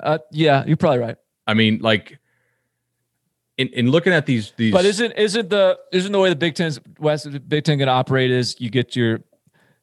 [0.00, 1.16] Uh, yeah, you're probably right.
[1.46, 2.18] I mean, like
[3.58, 6.54] in, in looking at these these, but isn't isn't the isn't the way the Big
[6.54, 9.20] Ten's West Big Ten going to operate is you get your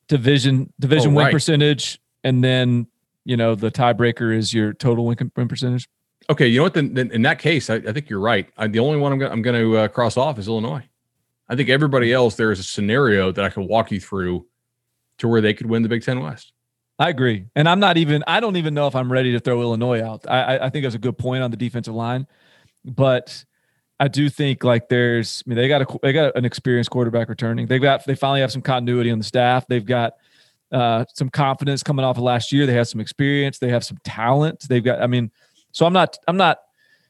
[0.08, 1.34] division division oh, win right.
[1.34, 2.88] percentage, and then
[3.24, 5.88] you know the tiebreaker is your total win, win percentage.
[6.30, 6.74] Okay, you know what?
[6.74, 8.47] Then, then in that case, I, I, think you're right.
[8.56, 10.84] I, the only one I'm going I'm going to uh, cross off is Illinois.
[11.50, 14.45] I think everybody else there is a scenario that I could walk you through
[15.22, 16.54] to where they could win the Big Ten West.
[17.00, 18.24] I agree, and I'm not even.
[18.28, 20.30] I don't even know if I'm ready to throw Illinois out.
[20.30, 22.28] I, I think that's a good point on the defensive line,
[22.86, 23.44] but
[24.00, 27.30] I do think like there's, I mean, they got a they got an experienced quarterback
[27.30, 27.66] returning.
[27.66, 29.66] They've got they finally have some continuity on the staff.
[29.68, 30.14] They've got
[30.72, 32.66] uh, some confidence coming off of last year.
[32.66, 33.58] They have some experience.
[33.58, 34.68] They have some talent.
[34.68, 35.02] They've got.
[35.02, 35.32] I mean,
[35.72, 36.60] so I'm not I'm not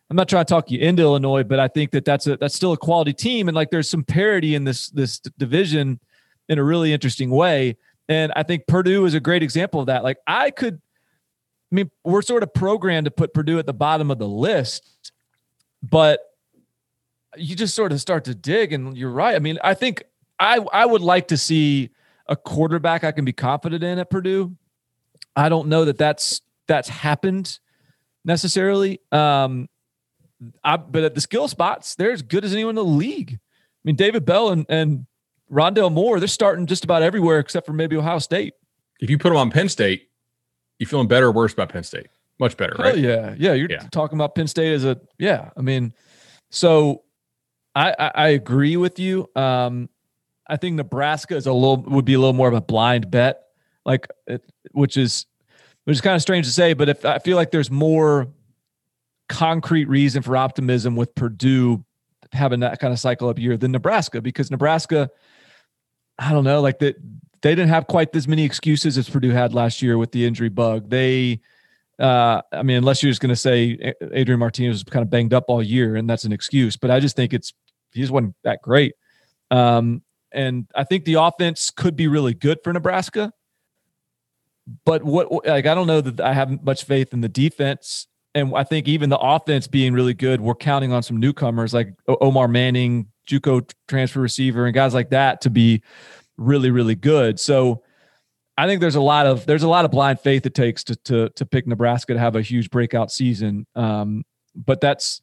[0.10, 2.56] I'm not trying to talk you into Illinois, but I think that that's a that's
[2.56, 6.00] still a quality team, and like there's some parity in this this division
[6.50, 7.78] in a really interesting way.
[8.12, 10.04] And I think Purdue is a great example of that.
[10.04, 10.82] Like I could,
[11.72, 15.14] I mean, we're sort of programmed to put Purdue at the bottom of the list,
[15.82, 16.20] but
[17.38, 19.34] you just sort of start to dig and you're right.
[19.34, 20.04] I mean, I think
[20.38, 21.92] I I would like to see
[22.28, 24.58] a quarterback I can be confident in at Purdue.
[25.34, 27.60] I don't know that that's that's happened
[28.26, 29.00] necessarily.
[29.14, 29.70] Um
[30.66, 33.40] I, but at the skill spots, they're as good as anyone in the league.
[33.40, 35.06] I mean, David Bell and, and
[35.52, 38.54] Rondale Moore, they're starting just about everywhere except for maybe Ohio State.
[39.00, 40.10] If you put them on Penn State,
[40.80, 42.08] you feeling better or worse about Penn State?
[42.40, 42.98] Much better, Hell right?
[42.98, 43.54] Yeah, yeah.
[43.54, 43.88] You're yeah.
[43.92, 45.52] talking about Penn State as a yeah.
[45.56, 45.94] I mean,
[46.50, 47.04] so
[47.76, 49.30] I, I, I agree with you.
[49.36, 49.90] Um,
[50.48, 53.44] I think Nebraska is a little would be a little more of a blind bet,
[53.86, 55.26] like it, which is
[55.84, 58.28] which is kind of strange to say, but if I feel like there's more
[59.30, 61.84] concrete reason for optimism with Purdue
[62.34, 65.10] having that kind of cycle up year than Nebraska because Nebraska,
[66.22, 66.96] I don't know, like that
[67.42, 70.50] they didn't have quite as many excuses as Purdue had last year with the injury
[70.50, 70.90] bug.
[70.90, 71.42] They,
[71.98, 75.34] uh, I mean, unless you're just going to say Adrian Martinez was kind of banged
[75.34, 77.54] up all year, and that's an excuse, but I just think it's
[77.92, 78.94] he just wasn't that great.
[79.50, 83.34] Um, and I think the offense could be really good for Nebraska.
[84.86, 88.08] But what, like, I don't know that I have much faith in the defense.
[88.34, 91.94] And I think even the offense being really good, we're counting on some newcomers like
[92.08, 95.82] Omar Manning, Juco transfer receiver, and guys like that to be
[96.38, 97.40] really, really good.
[97.40, 97.84] So
[98.58, 100.96] I think there's a lot of there's a lot of blind faith it takes to
[100.96, 103.66] to to pick Nebraska to have a huge breakout season.
[103.76, 104.24] Um,
[104.56, 105.22] but that's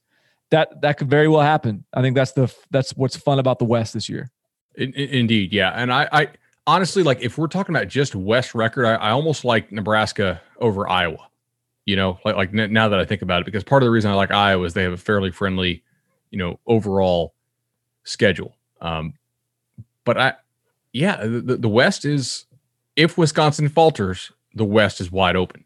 [0.50, 1.84] that that could very well happen.
[1.92, 4.30] I think that's the that's what's fun about the West this year.
[4.76, 5.70] In, indeed, yeah.
[5.70, 6.28] And I, I
[6.66, 10.88] honestly like if we're talking about just West record, I, I almost like Nebraska over
[10.88, 11.28] Iowa.
[11.84, 14.11] You know, like like now that I think about it, because part of the reason
[14.11, 15.82] I like Iowa is they have a fairly friendly,
[16.30, 17.34] you know, overall
[18.08, 18.56] schedule.
[18.80, 19.14] Um,
[20.04, 20.34] but I,
[20.92, 22.46] yeah, the, the West is
[22.96, 25.64] if Wisconsin falters, the West is wide open.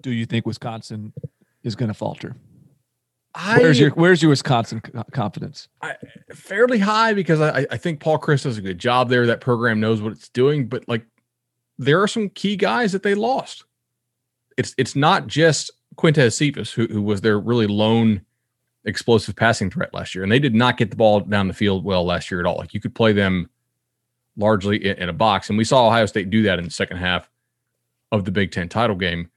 [0.00, 1.12] Do you think Wisconsin
[1.62, 2.34] is going to falter?
[3.34, 5.68] I, where's your Where's your Wisconsin confidence?
[5.80, 5.94] I,
[6.34, 9.26] fairly high because I, I think Paul Chryst does a good job there.
[9.26, 11.06] That program knows what it's doing, but like
[11.78, 13.64] there are some key guys that they lost.
[14.58, 18.20] It's it's not just Quintez Cephus who, who was their really lone
[18.84, 21.84] explosive passing threat last year, and they did not get the ball down the field
[21.84, 22.56] well last year at all.
[22.56, 23.48] Like you could play them
[24.36, 26.96] largely in, in a box, and we saw Ohio State do that in the second
[26.96, 27.30] half
[28.10, 29.30] of the Big Ten title game.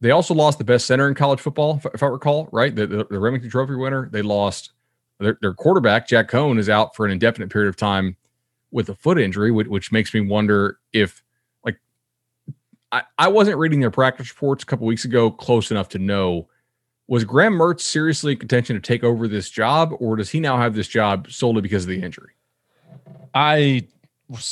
[0.00, 2.74] They also lost the best center in college football, if I recall, right?
[2.74, 4.08] The, the, the Remington Trophy winner.
[4.10, 4.72] They lost
[5.20, 8.16] their, their, quarterback, Jack Coan, is out for an indefinite period of time
[8.72, 11.22] with a foot injury, which, which makes me wonder if,
[11.64, 11.78] like,
[12.90, 16.48] I, I wasn't reading their practice reports a couple weeks ago close enough to know
[17.12, 20.56] was Graham Mertz seriously in contention to take over this job, or does he now
[20.56, 22.32] have this job solely because of the injury?
[23.34, 23.86] I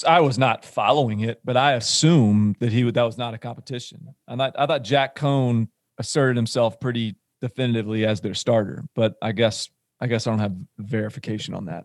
[0.07, 3.39] I was not following it, but I assume that he would, that was not a
[3.39, 4.15] competition.
[4.29, 9.33] I thought I thought Jack Coan asserted himself pretty definitively as their starter, but I
[9.33, 11.83] guess I guess I don't have verification on that.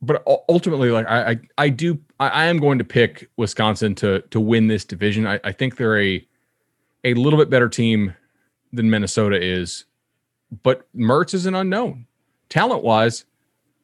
[0.00, 4.22] But ultimately, like I I, I do I, I, am going to pick Wisconsin to
[4.30, 5.28] to win this division.
[5.28, 6.26] I, I think they're a
[7.04, 8.16] a little bit better team
[8.72, 9.84] than Minnesota is,
[10.62, 12.06] but Mertz is an unknown.
[12.48, 13.24] Talent wise,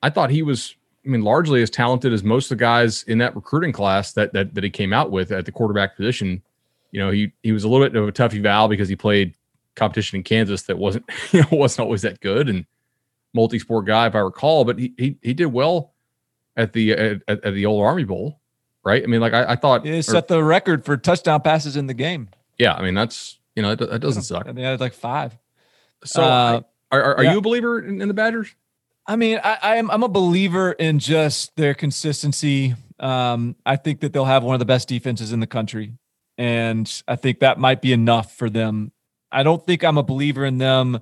[0.03, 0.75] I thought he was
[1.09, 4.33] I mean, largely as talented as most of the guys in that recruiting class that
[4.35, 6.43] that, that he came out with at the quarterback position.
[6.91, 9.35] You know, he he was a little bit of a tough eval because he played
[9.75, 12.67] competition in Kansas that wasn't you know wasn't always that good and
[13.33, 15.95] multi-sport guy if I recall, but he he, he did well
[16.57, 18.41] at the at, at the old Army Bowl,
[18.85, 19.03] right?
[19.03, 21.87] I mean, like I, I thought he set or, the record for touchdown passes in
[21.87, 22.29] the game.
[22.59, 24.47] Yeah, I mean that's you know that, that doesn't suck.
[24.47, 25.39] I mean, I had like five.
[26.05, 27.33] So, uh, are, are, are yeah.
[27.33, 28.55] you a believer in, in the Badgers?
[29.07, 32.75] I mean, I, am I'm, I'm a believer in just their consistency.
[33.01, 35.95] Um, I think that they'll have one of the best defenses in the country,
[36.37, 38.93] and I think that might be enough for them.
[39.31, 41.01] I don't think I'm a believer in them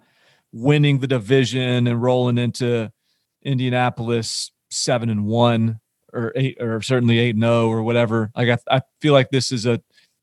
[0.52, 2.92] winning the division and rolling into
[3.42, 5.80] Indianapolis seven and one
[6.12, 8.30] or eight or certainly eight and zero oh or whatever.
[8.36, 9.80] Like I, I feel like this is a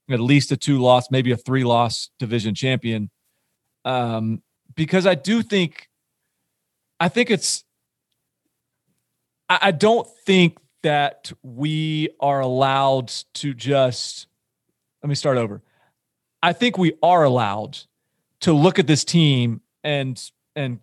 [0.10, 3.10] at least a two loss, maybe a three loss division champion.
[3.86, 4.43] Um,
[4.76, 5.90] because I do think
[7.00, 7.64] I think it's
[9.50, 14.28] I don't think that we are allowed to just
[15.02, 15.62] let me start over.
[16.42, 17.78] I think we are allowed
[18.42, 20.22] to look at this team and
[20.56, 20.80] and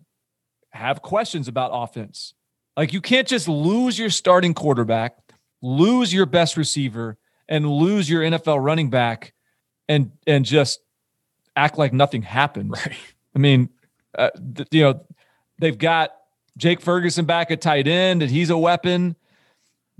[0.71, 2.33] have questions about offense.
[2.77, 5.17] Like you can't just lose your starting quarterback,
[5.61, 7.17] lose your best receiver,
[7.49, 9.33] and lose your NFL running back,
[9.87, 10.79] and and just
[11.55, 12.71] act like nothing happened.
[12.71, 12.95] Right.
[13.35, 13.69] I mean,
[14.17, 15.05] uh, th- you know,
[15.59, 16.11] they've got
[16.57, 19.15] Jake Ferguson back at tight end, and he's a weapon.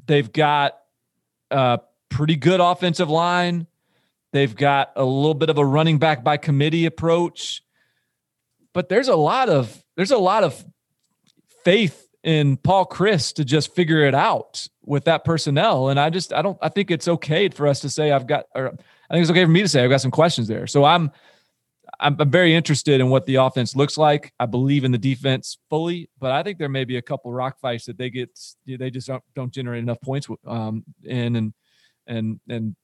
[0.06, 0.78] They've got
[1.50, 3.68] a pretty good offensive line.
[4.34, 7.64] They've got a little bit of a running back by committee approach.
[8.74, 10.64] But there's a lot of there's a lot of
[11.64, 15.90] faith in Paul Chryst to just figure it out with that personnel.
[15.90, 18.46] And I just I don't I think it's okay for us to say I've got
[18.56, 18.68] or
[19.10, 20.68] I think it's okay for me to say I've got some questions there.
[20.68, 21.12] So I'm
[22.02, 24.34] I'm, I'm very interested in what the offense looks like.
[24.40, 27.60] I believe in the defense fully, but I think there may be a couple rock
[27.60, 31.54] fights that they get they just don't, don't generate enough points um, in and
[32.08, 32.76] and and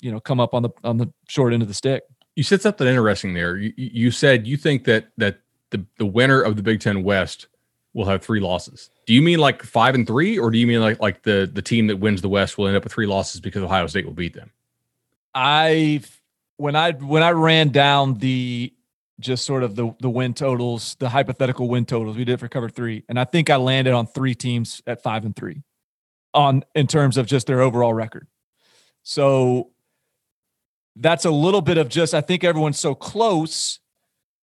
[0.00, 2.02] you know come up on the on the short end of the stick.
[2.36, 3.56] You said something interesting there.
[3.56, 7.48] You, you said you think that that the the winner of the Big Ten West
[7.94, 8.90] will have three losses.
[9.06, 11.62] Do you mean like five and three, or do you mean like like the the
[11.62, 14.12] team that wins the West will end up with three losses because Ohio State will
[14.12, 14.50] beat them?
[15.34, 16.02] I
[16.56, 18.72] when I when I ran down the
[19.20, 22.48] just sort of the the win totals, the hypothetical win totals we did it for
[22.48, 25.62] cover three, and I think I landed on three teams at five and three,
[26.34, 28.26] on in terms of just their overall record.
[29.02, 29.70] So
[30.96, 33.80] that's a little bit of just I think everyone's so close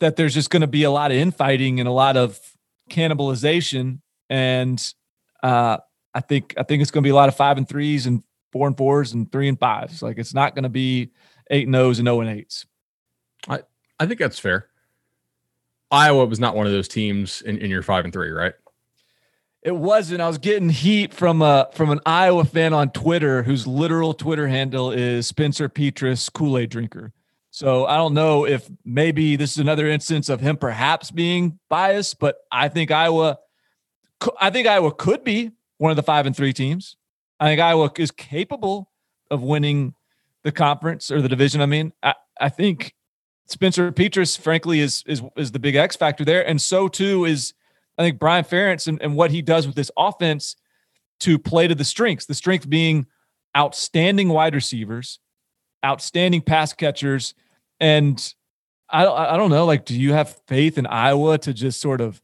[0.00, 2.38] that there's just going to be a lot of infighting and a lot of
[2.90, 4.82] cannibalization, and
[5.42, 5.78] uh,
[6.14, 8.22] I think I think it's going to be a lot of five and threes and
[8.52, 10.02] four and fours and three and fives.
[10.02, 11.10] Like it's not going to be
[11.50, 12.66] eight and O's and O and eights.
[13.48, 13.60] I
[13.98, 14.68] I think that's fair.
[15.90, 18.54] Iowa was not one of those teams in, in your five and three, right?
[19.62, 20.20] It wasn't.
[20.20, 24.46] I was getting heat from a from an Iowa fan on Twitter whose literal Twitter
[24.46, 27.12] handle is Spencer Petras Kool Aid drinker.
[27.50, 32.18] So I don't know if maybe this is another instance of him perhaps being biased,
[32.18, 33.38] but I think Iowa,
[34.38, 36.96] I think Iowa could be one of the five and three teams.
[37.40, 38.90] I think Iowa is capable
[39.30, 39.94] of winning
[40.46, 41.60] the conference or the division.
[41.60, 42.94] I mean, I, I think
[43.48, 47.52] Spencer Petras, frankly, is is is the big X factor there, and so too is
[47.98, 50.54] I think Brian Ferentz and, and what he does with this offense
[51.20, 52.26] to play to the strengths.
[52.26, 53.06] The strength being
[53.56, 55.18] outstanding wide receivers,
[55.84, 57.34] outstanding pass catchers,
[57.80, 58.16] and
[58.88, 59.66] I I don't know.
[59.66, 62.22] Like, do you have faith in Iowa to just sort of,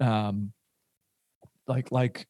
[0.00, 0.52] um,
[1.68, 2.26] like like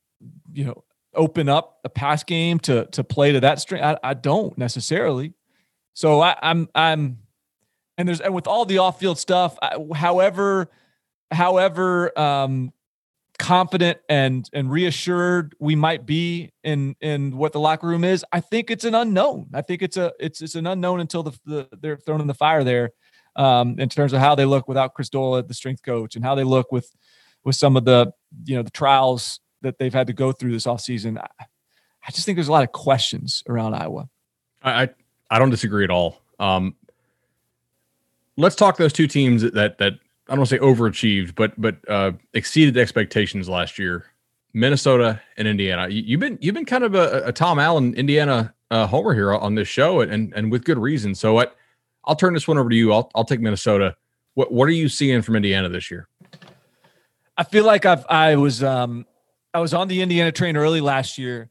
[0.52, 0.84] you know
[1.16, 3.82] open up a pass game to to play to that string.
[3.82, 5.34] I, I don't necessarily.
[5.94, 7.18] So I, I'm I'm
[7.98, 9.58] and there's and with all the off-field stuff,
[9.94, 10.70] however,
[11.30, 12.72] however um,
[13.38, 18.40] confident and and reassured we might be in in what the locker room is, I
[18.40, 19.48] think it's an unknown.
[19.54, 22.34] I think it's a it's it's an unknown until the, the they're thrown in the
[22.34, 22.90] fire there,
[23.34, 26.34] um, in terms of how they look without Chris Doyle, the strength coach, and how
[26.34, 26.90] they look with
[27.44, 28.12] with some of the
[28.44, 31.18] you know the trials that they've had to go through this offseason.
[31.18, 31.44] I,
[32.06, 34.08] I just think there's a lot of questions around Iowa.
[34.62, 34.88] I
[35.30, 36.22] I don't disagree at all.
[36.38, 36.74] Um,
[38.36, 39.92] let's talk those two teams that that
[40.28, 44.06] I don't want to say overachieved, but but uh, exceeded expectations last year.
[44.52, 45.86] Minnesota and Indiana.
[45.88, 49.34] You, have been you've been kind of a, a Tom Allen Indiana uh, homer here
[49.34, 51.14] on this show, and and with good reason.
[51.14, 51.56] So what?
[52.06, 52.92] I'll turn this one over to you.
[52.92, 53.96] I'll I'll take Minnesota.
[54.34, 56.08] What what are you seeing from Indiana this year?
[57.36, 59.06] I feel like I've I was um
[59.56, 61.48] I was on the Indiana train early last year,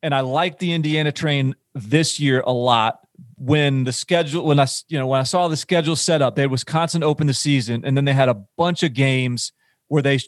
[0.00, 3.00] and I liked the Indiana train this year a lot
[3.34, 6.42] when the schedule when I you know when I saw the schedule set up, they
[6.42, 9.50] had Wisconsin open the season, and then they had a bunch of games
[9.88, 10.20] where they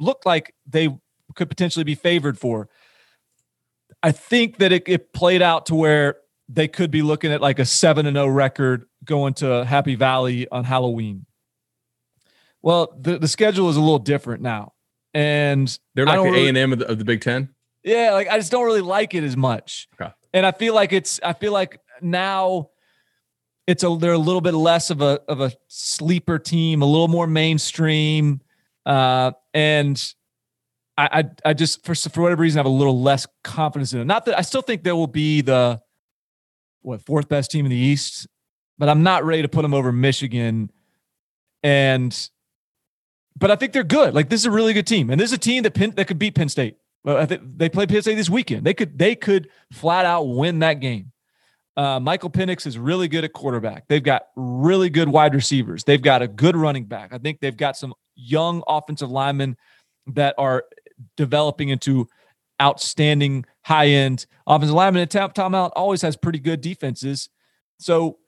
[0.00, 0.88] looked like they
[1.34, 2.70] could potentially be favored for.
[4.02, 6.16] I think that it, it played out to where
[6.48, 9.94] they could be looking at like a seven and zero oh record going to Happy
[9.94, 11.26] Valley on Halloween.
[12.62, 14.72] Well, the, the schedule is a little different now,
[15.14, 17.54] and they're like the A and M of the Big Ten.
[17.84, 19.88] Yeah, like I just don't really like it as much.
[20.00, 20.12] Okay.
[20.34, 22.70] And I feel like it's I feel like now
[23.66, 27.08] it's a they're a little bit less of a of a sleeper team, a little
[27.08, 28.40] more mainstream,
[28.86, 30.14] uh, and
[30.96, 34.04] I, I I just for for whatever reason have a little less confidence in it.
[34.04, 35.80] Not that I still think they will be the
[36.82, 38.26] what fourth best team in the East,
[38.78, 40.70] but I'm not ready to put them over Michigan,
[41.62, 42.30] and
[43.38, 44.14] but I think they're good.
[44.14, 46.06] Like this is a really good team, and this is a team that Penn, that
[46.06, 46.76] could beat Penn State.
[47.06, 48.64] I think they play Penn State this weekend.
[48.64, 51.12] They could they could flat out win that game.
[51.76, 53.86] Uh, Michael Penix is really good at quarterback.
[53.86, 55.84] They've got really good wide receivers.
[55.84, 57.12] They've got a good running back.
[57.12, 59.56] I think they've got some young offensive linemen
[60.08, 60.64] that are
[61.16, 62.08] developing into
[62.60, 65.02] outstanding high end offensive linemen.
[65.02, 67.28] And Tom, Tom Allen always has pretty good defenses.
[67.78, 68.18] So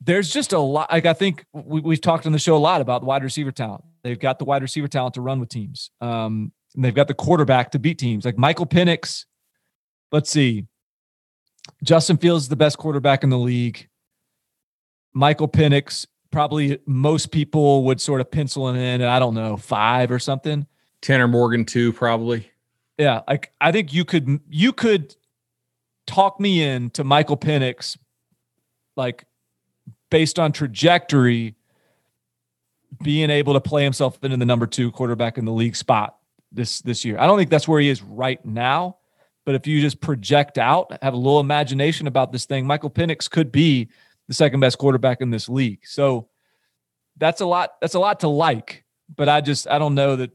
[0.00, 0.90] there's just a lot.
[0.90, 3.52] Like I think we, have talked on the show a lot about the wide receiver
[3.52, 3.84] talent.
[4.04, 5.90] They've got the wide receiver talent to run with teams.
[6.00, 8.24] Um, and they've got the quarterback to beat teams.
[8.24, 9.26] Like Michael Penix.
[10.10, 10.66] Let's see.
[11.82, 13.88] Justin Fields is the best quarterback in the league.
[15.14, 20.10] Michael Penix, probably most people would sort of pencil him in, I don't know, five
[20.10, 20.66] or something.
[21.00, 22.50] Tanner Morgan, too, probably.
[22.98, 25.16] Yeah, like I think you could you could
[26.06, 27.96] talk me in to Michael Penix,
[28.96, 29.24] like
[30.10, 31.56] based on trajectory,
[33.02, 36.16] being able to play himself into the number two quarterback in the league spot
[36.50, 37.18] this this year.
[37.18, 38.98] I don't think that's where he is right now,
[39.44, 43.30] but if you just project out, have a little imagination about this thing, Michael Penix
[43.30, 43.88] could be
[44.28, 45.80] the second best quarterback in this league.
[45.84, 46.28] So
[47.16, 47.72] that's a lot.
[47.80, 48.84] That's a lot to like.
[49.14, 50.30] But I just I don't know that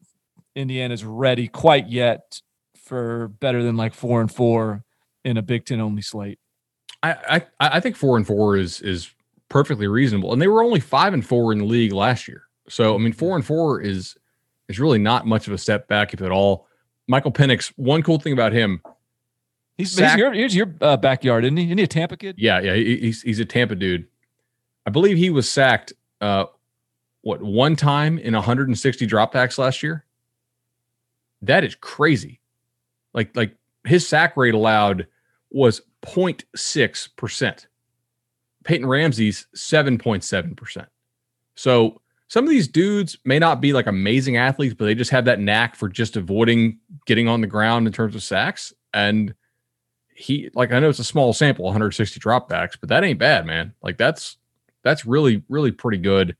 [0.55, 2.41] Indiana's ready quite yet
[2.75, 4.83] for better than like four and four
[5.23, 6.39] in a Big Ten only slate.
[7.03, 9.11] I I, I think four and four is is
[9.49, 12.43] perfectly reasonable, and they were only five and four in the league last year.
[12.69, 14.15] So I mean, four and four is
[14.67, 16.67] is really not much of a step back, if at all.
[17.07, 18.81] Michael Penix, one cool thing about him,
[19.77, 21.65] He's, he's your, he's your uh, backyard, isn't he?
[21.65, 22.35] Isn't he a Tampa kid?
[22.39, 22.73] Yeah, yeah.
[22.73, 24.07] He, he's he's a Tampa dude.
[24.87, 26.45] I believe he was sacked uh,
[27.21, 30.03] what one time in 160 dropbacks last year.
[31.43, 32.39] That is crazy.
[33.13, 35.05] Like like his sack rate allowed
[35.51, 37.67] was 0.6 percent.
[38.63, 40.87] Peyton Ramsey's 7.7 percent.
[41.53, 45.25] So some of these dudes may not be like amazing athletes, but they just have
[45.25, 48.73] that knack for just avoiding getting on the ground in terms of sacks.
[48.93, 49.33] And
[50.13, 53.73] he, like, I know it's a small sample, 160 dropbacks, but that ain't bad, man.
[53.81, 54.37] Like, that's
[54.83, 56.35] that's really, really pretty good.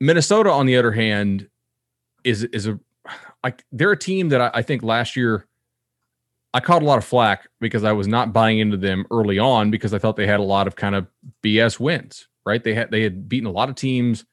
[0.00, 1.48] Minnesota, on the other hand,
[2.24, 2.78] is is a
[3.42, 5.46] like they're a team that I, I think last year
[6.54, 9.70] I caught a lot of flack because I was not buying into them early on
[9.70, 11.06] because I thought they had a lot of kind of
[11.42, 12.62] BS wins right?
[12.62, 14.24] They had they had beaten a lot of teams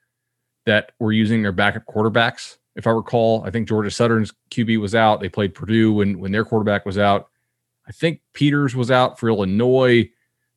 [0.65, 2.57] that were using their backup quarterbacks.
[2.75, 5.19] If I recall, I think Georgia Southern's QB was out.
[5.19, 7.29] They played Purdue when when their quarterback was out.
[7.87, 10.09] I think Peters was out for Illinois.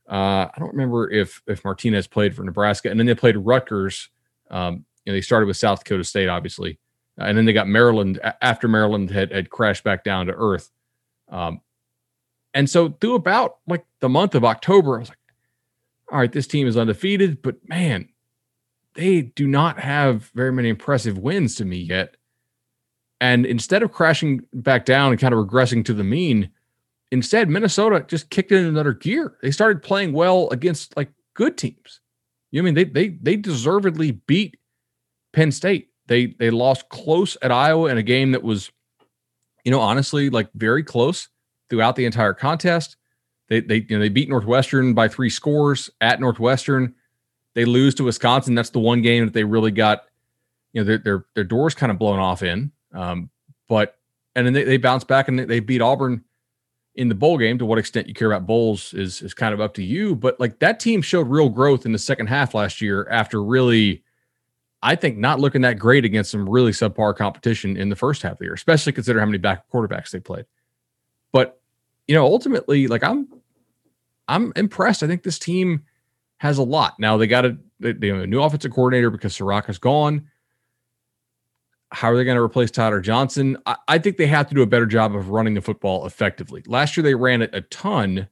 [0.09, 4.11] Uh, I don't remember if if Martinez played for Nebraska, and then they played Rutgers.
[4.51, 6.79] Um, they started with South Dakota State, obviously,
[7.19, 10.71] uh, and then they got Maryland after Maryland had had crashed back down to earth.
[11.29, 11.61] Um,
[12.53, 15.19] and so through about like the month of October, I was like,
[16.15, 18.09] all right, this team is undefeated, but man,
[18.95, 22.17] they do not have very many impressive wins to me yet.
[23.21, 26.51] And instead of crashing back down and kind of regressing to the mean,
[27.11, 29.37] instead Minnesota just kicked in another gear.
[29.43, 32.01] They started playing well against like good teams.
[32.53, 34.57] You know, I mean they they they deservedly beat
[35.33, 35.89] Penn State.
[36.07, 38.71] They they lost close at Iowa in a game that was,
[39.65, 41.29] you know, honestly like very close
[41.71, 42.97] throughout the entire contest.
[43.49, 46.95] They they you know they beat Northwestern by three scores at Northwestern.
[47.55, 48.55] They lose to Wisconsin.
[48.55, 50.05] That's the one game that they really got,
[50.73, 52.73] you know, their their their doors kind of blown off in.
[52.93, 53.31] Um,
[53.69, 53.99] but
[54.35, 56.25] and then they, they bounce back and they beat Auburn
[56.97, 57.59] in the bowl game.
[57.59, 60.17] To what extent you care about bowls is is kind of up to you.
[60.17, 64.03] But like that team showed real growth in the second half last year after really,
[64.83, 68.33] I think, not looking that great against some really subpar competition in the first half
[68.33, 70.47] of the year, especially considering how many back quarterbacks they played.
[72.07, 73.29] You know, ultimately, like I'm,
[74.29, 75.03] I'm impressed.
[75.03, 75.85] I think this team
[76.39, 76.99] has a lot.
[76.99, 80.29] Now they got a, they, a new offensive coordinator because Ciarrocca's gone.
[81.91, 83.57] How are they going to replace Tyler Johnson?
[83.67, 86.63] I, I, think they have to do a better job of running the football effectively.
[86.67, 88.29] Last year they ran it a ton,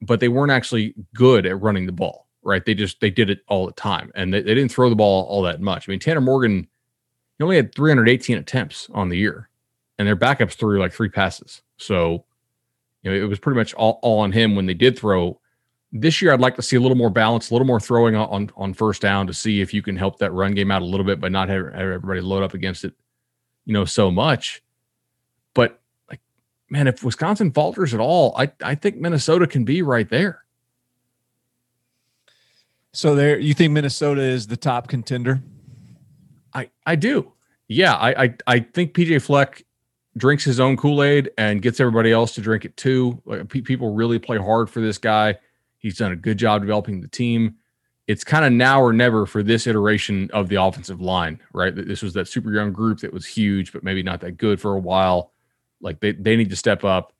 [0.00, 2.26] but they weren't actually good at running the ball.
[2.42, 2.64] Right?
[2.64, 5.26] They just they did it all the time, and they, they didn't throw the ball
[5.26, 5.88] all that much.
[5.88, 6.66] I mean, Tanner Morgan,
[7.38, 9.48] he only had 318 attempts on the year,
[9.96, 11.62] and their backups threw like three passes.
[11.76, 12.24] So
[13.02, 15.38] you know, it was pretty much all, all on him when they did throw.
[15.92, 18.50] This year, I'd like to see a little more balance, a little more throwing on
[18.56, 21.04] on first down to see if you can help that run game out a little
[21.04, 22.94] bit, but not have, have everybody load up against it,
[23.66, 24.62] you know, so much.
[25.52, 26.20] But like,
[26.70, 30.44] man, if Wisconsin falters at all, I I think Minnesota can be right there.
[32.92, 35.42] So there, you think Minnesota is the top contender?
[36.54, 37.32] I I do.
[37.68, 39.64] Yeah, I I, I think PJ Fleck
[40.16, 43.20] drinks his own Kool Aid and gets everybody else to drink it too.
[43.24, 45.36] Like, people really play hard for this guy.
[45.78, 47.56] He's done a good job developing the team.
[48.06, 51.74] It's kind of now or never for this iteration of the offensive line, right?
[51.74, 54.74] This was that super young group that was huge, but maybe not that good for
[54.74, 55.32] a while.
[55.80, 57.12] Like they, they need to step up.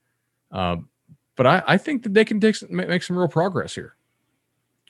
[0.50, 0.88] Um,
[1.36, 3.96] but I, I think that they can take make some real progress here.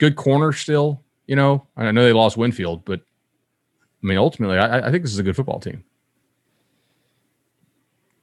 [0.00, 1.68] Good corner still, you know.
[1.76, 5.22] I know they lost Winfield, but I mean, ultimately, I, I think this is a
[5.22, 5.84] good football team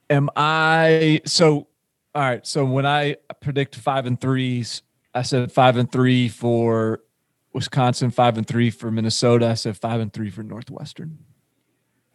[0.09, 1.67] am I so
[2.15, 2.45] all right.
[2.45, 4.81] So when I predict five and threes,
[5.13, 7.01] I said five and three for
[7.53, 9.47] Wisconsin, five and three for Minnesota.
[9.47, 11.19] I said five and three for Northwestern.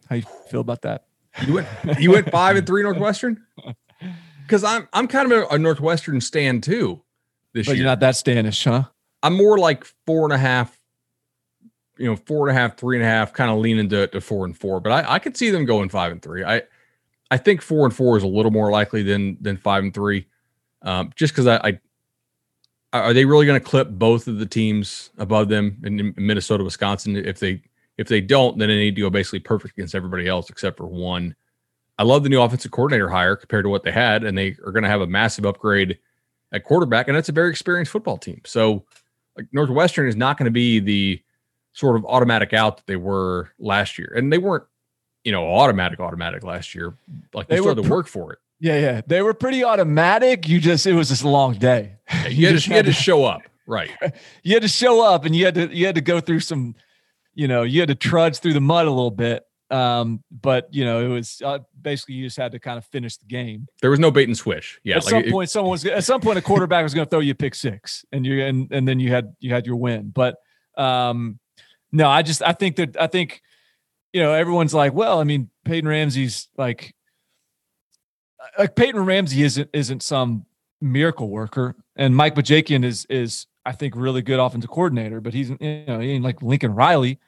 [0.09, 1.05] How you feel about that?
[1.45, 1.67] You went
[1.99, 3.43] you went five and three Northwestern?
[4.45, 7.01] Because I'm I'm kind of a, a Northwestern stand too
[7.53, 7.81] this but year.
[7.81, 8.83] You're not that standish, huh?
[9.23, 10.79] I'm more like four and a half,
[11.97, 14.21] you know, four and a half, three and a half, kind of leaning to, to
[14.21, 14.79] four and four.
[14.79, 16.43] But I, I could see them going five and three.
[16.43, 16.61] I
[17.35, 20.25] I think four and four is a little more likely than than five and three,
[20.83, 21.79] um, just because I,
[22.93, 26.13] I, are they really going to clip both of the teams above them in, in,
[26.15, 27.17] Minnesota, Wisconsin?
[27.17, 27.61] If they
[27.97, 30.85] if they don't, then they need to go basically perfect against everybody else except for
[30.85, 31.35] one.
[31.99, 34.71] I love the new offensive coordinator hire compared to what they had, and they are
[34.71, 35.99] going to have a massive upgrade
[36.53, 38.39] at quarterback, and that's a very experienced football team.
[38.45, 38.85] So,
[39.35, 41.21] like Northwestern is not going to be the
[41.73, 44.63] sort of automatic out that they were last year, and they weren't
[45.25, 46.93] you know, automatic, automatic last year.
[47.33, 48.39] Like they, they started to work for it.
[48.59, 49.01] Yeah, yeah.
[49.05, 50.47] They were pretty automatic.
[50.47, 51.97] You just it was just a long day.
[52.09, 53.41] Yeah, you, you, had, to, you had to show up.
[53.67, 53.89] Right.
[54.43, 56.75] you had to show up and you had to you had to go through some,
[57.33, 59.43] you know, you had to trudge through the mud a little bit.
[59.71, 63.17] Um, but you know, it was uh, basically you just had to kind of finish
[63.17, 63.67] the game.
[63.81, 64.79] There was no bait and switch.
[64.83, 64.97] Yeah.
[64.97, 67.09] At like some it, point, someone was at some point a quarterback was going to
[67.09, 69.77] throw you a pick six, and you and and then you had you had your
[69.77, 70.11] win.
[70.13, 70.35] But
[70.77, 71.39] um,
[71.91, 73.41] No, I just I think that I think
[74.15, 76.95] you know everyone's like, well, I mean, Peyton Ramsey's like
[78.39, 80.45] uh, like Peyton Ramsey isn't isn't some
[80.79, 85.49] miracle worker, and Mike Bajakian is is I think really good offensive coordinator, but he's
[85.49, 87.19] you know he ain't like Lincoln Riley,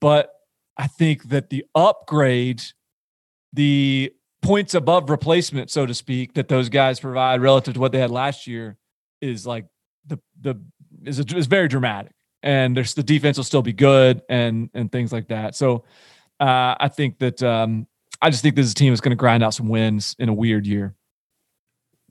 [0.00, 0.30] but
[0.76, 2.62] I think that the upgrade,
[3.52, 7.98] the points above replacement, so to speak, that those guys provide relative to what they
[7.98, 8.76] had last year
[9.20, 9.66] is like
[10.06, 10.62] the the
[11.04, 12.12] is a, is very dramatic,
[12.44, 15.56] and there's the defense will still be good and and things like that.
[15.56, 15.82] So
[16.40, 17.86] uh, I think that um,
[18.20, 20.66] I just think this team is going to grind out some wins in a weird
[20.66, 20.94] year.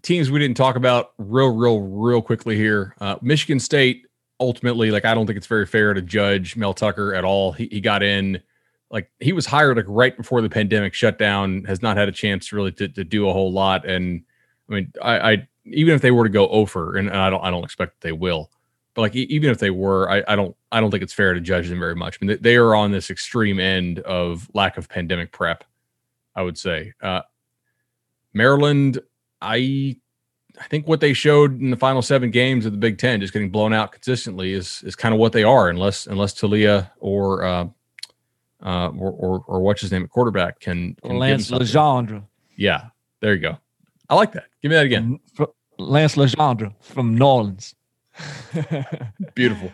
[0.01, 2.95] Teams we didn't talk about real, real, real quickly here.
[3.01, 4.05] Uh, Michigan State
[4.39, 7.51] ultimately, like I don't think it's very fair to judge Mel Tucker at all.
[7.51, 8.41] He, he got in
[8.91, 12.11] like he was hired like right before the pandemic shut down, has not had a
[12.11, 13.85] chance really to, to do a whole lot.
[13.85, 14.23] And
[14.69, 17.49] I mean, I, I even if they were to go over, and I don't I
[17.49, 18.51] don't expect they will,
[18.95, 21.41] but like even if they were, I, I don't I don't think it's fair to
[21.41, 22.17] judge them very much.
[22.19, 25.63] I mean, they, they are on this extreme end of lack of pandemic prep.
[26.33, 27.21] I would say uh,
[28.33, 28.99] Maryland.
[29.41, 29.97] I
[30.59, 33.33] I think what they showed in the final seven games of the Big Ten, just
[33.33, 37.43] getting blown out consistently, is is kind of what they are, unless unless Taulia or
[37.43, 37.67] uh,
[38.63, 42.23] uh, or, or, or what's his name at quarterback can, can Lance Legendre.
[42.55, 42.85] Yeah,
[43.19, 43.57] there you go.
[44.09, 44.45] I like that.
[44.61, 45.19] Give me that again.
[45.77, 47.75] Lance Legendre from New Orleans.
[49.35, 49.71] Beautiful.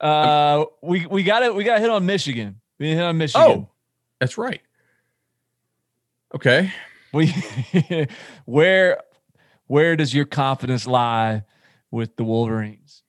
[0.00, 1.54] Uh, we we got it.
[1.54, 2.60] We got hit on Michigan.
[2.78, 3.46] We hit on Michigan.
[3.46, 3.68] Oh,
[4.20, 4.60] that's right.
[6.34, 6.72] Okay.
[7.12, 7.34] We
[8.44, 9.02] where
[9.66, 11.44] where does your confidence lie
[11.90, 13.02] with the Wolverines?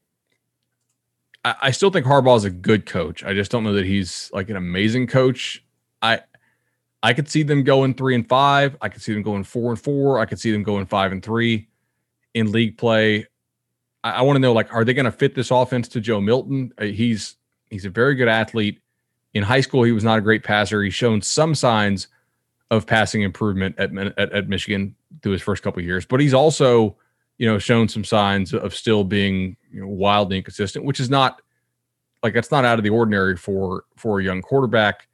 [1.45, 3.23] I, I still think Harbaugh is a good coach.
[3.23, 5.63] I just don't know that he's like an amazing coach.
[6.01, 6.21] I
[7.01, 8.77] I could see them going three and five.
[8.81, 10.19] I could see them going four and four.
[10.19, 11.67] I could see them going five and three
[12.33, 13.27] in league play.
[14.03, 16.21] I, I want to know like, are they going to fit this offense to Joe
[16.21, 16.73] Milton?
[16.77, 17.35] Uh, he's
[17.69, 18.79] he's a very good athlete.
[19.33, 20.83] In high school, he was not a great passer.
[20.83, 22.07] He's shown some signs
[22.69, 26.97] of passing improvement at at, at Michigan through his first couple years, but he's also
[27.37, 31.41] you know shown some signs of still being you know, wildly inconsistent, which is not
[32.21, 35.07] like that's not out of the ordinary for for a young quarterback.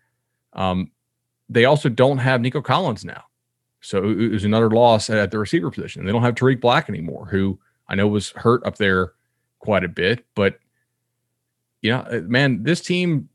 [0.53, 0.91] Um,
[1.47, 3.23] they also don't have Nico Collins now,
[3.81, 6.05] so it was another loss at the receiver position.
[6.05, 7.59] They don't have Tarik Black anymore, who
[7.89, 9.13] I know was hurt up there
[9.59, 10.59] quite a bit, but
[11.81, 13.29] yeah, uh, man, this team.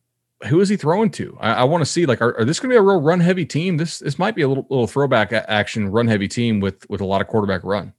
[0.49, 1.39] Who is he throwing to?
[1.41, 3.21] I, I want to see like, are, are this going to be a real run
[3.21, 3.79] heavy team?
[3.79, 7.05] This this might be a little little throwback action run heavy team with with a
[7.07, 7.95] lot of quarterback run.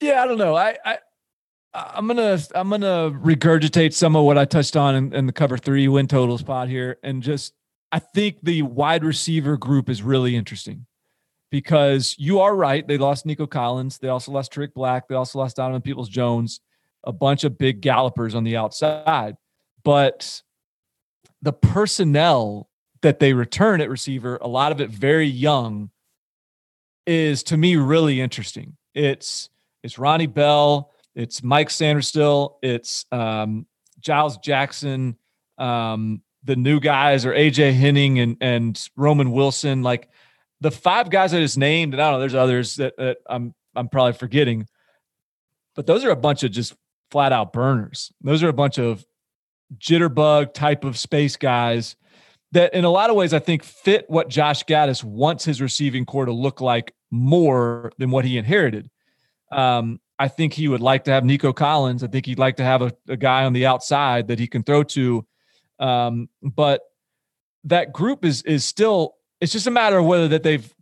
[0.00, 0.56] Yeah, I don't know.
[0.56, 0.98] I, I
[1.74, 5.58] I'm gonna I'm gonna regurgitate some of what I touched on in, in, the cover
[5.58, 7.52] three win total spot here, and just
[7.92, 10.86] I think the wide receiver group is really interesting
[11.50, 12.86] because you are right.
[12.86, 13.98] They lost Nico Collins.
[13.98, 15.08] They also lost Tarik Black.
[15.08, 16.60] They also lost Donovan Peoples Jones.
[17.04, 19.36] A bunch of big gallopers on the outside,
[19.84, 20.42] but
[21.40, 22.68] the personnel
[23.02, 25.90] that they return at receiver, a lot of it very young,
[27.06, 28.76] is to me really interesting.
[28.94, 29.48] It's
[29.84, 33.66] it's Ronnie Bell, it's Mike Sainristil, it's um,
[34.00, 35.16] Giles Jackson,
[35.56, 39.82] um, the new guys are AJ Henning and and Roman Wilson.
[39.82, 40.08] Like
[40.60, 43.54] the five guys I just named, and I don't know, there's others that, that I'm
[43.74, 44.66] I'm probably forgetting,
[45.76, 46.74] but those are a bunch of just
[47.10, 48.12] flat out burners.
[48.20, 49.04] Those are a bunch of
[49.76, 51.96] jitterbug type of space guys
[52.52, 56.06] that in a lot of ways I think fit what Josh Gattis wants his receiving
[56.06, 58.90] corps to look like more than what he inherited.
[59.52, 62.02] Um, I think he would like to have Nico Collins.
[62.02, 64.62] I think he'd like to have a, a guy on the outside that he can
[64.62, 65.26] throw to.
[65.78, 66.82] Um, but
[67.64, 69.14] that group is is still.
[69.40, 70.72] It's just a matter of whether that they've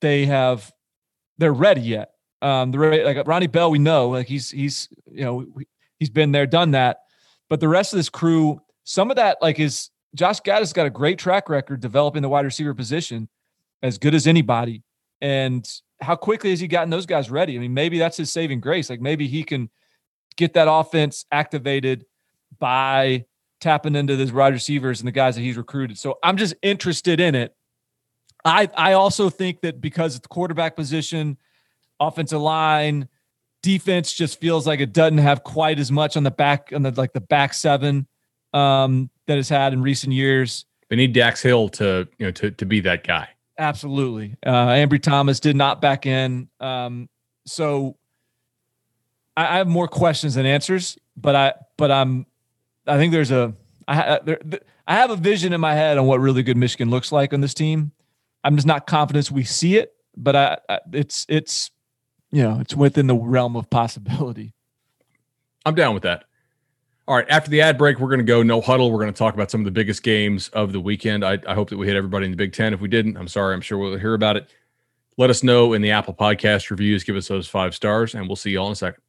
[0.00, 0.72] they have
[1.38, 2.10] they're ready yet.
[2.42, 5.46] Um, the like Ronnie Bell, we know like he's he's you know
[5.98, 6.98] he's been there, done that.
[7.48, 10.90] But the rest of this crew, some of that like is Josh Gattis got a
[10.90, 13.28] great track record developing the wide receiver position,
[13.82, 14.82] as good as anybody,
[15.20, 15.66] and
[16.00, 17.56] how quickly has he gotten those guys ready?
[17.56, 18.90] I mean, maybe that's his saving grace.
[18.90, 19.70] Like maybe he can
[20.36, 22.04] get that offense activated
[22.58, 23.24] by
[23.60, 25.98] tapping into those wide receivers and the guys that he's recruited.
[25.98, 27.54] So I'm just interested in it.
[28.46, 31.36] I I also think that because it's the quarterback position,
[32.00, 33.08] offensive line,
[33.62, 36.92] defense just feels like it doesn't have quite as much on the back on the
[36.92, 38.06] like the back seven
[38.54, 40.64] um, that it's had in recent years.
[40.88, 43.28] They need Dax Hill to you know to to be that guy.
[43.58, 44.36] Absolutely.
[44.44, 46.48] Uh, Ambry Thomas did not back in.
[46.60, 47.08] Um,
[47.46, 47.96] so
[49.36, 52.26] I, I, have more questions than answers, but I, but I'm,
[52.86, 53.54] I think there's a,
[53.88, 54.38] I, there,
[54.86, 57.40] I have a vision in my head on what really good Michigan looks like on
[57.40, 57.92] this team.
[58.46, 61.72] I'm just not confident we see it, but I, I it's, it's,
[62.30, 64.54] you know, it's within the realm of possibility.
[65.64, 66.24] I'm down with that.
[67.08, 68.92] All right, after the ad break, we're going to go no huddle.
[68.92, 71.24] We're going to talk about some of the biggest games of the weekend.
[71.24, 72.72] I, I hope that we hit everybody in the Big Ten.
[72.72, 73.52] If we didn't, I'm sorry.
[73.52, 74.48] I'm sure we'll hear about it.
[75.16, 77.02] Let us know in the Apple Podcast reviews.
[77.02, 79.02] Give us those five stars, and we'll see you all in a second.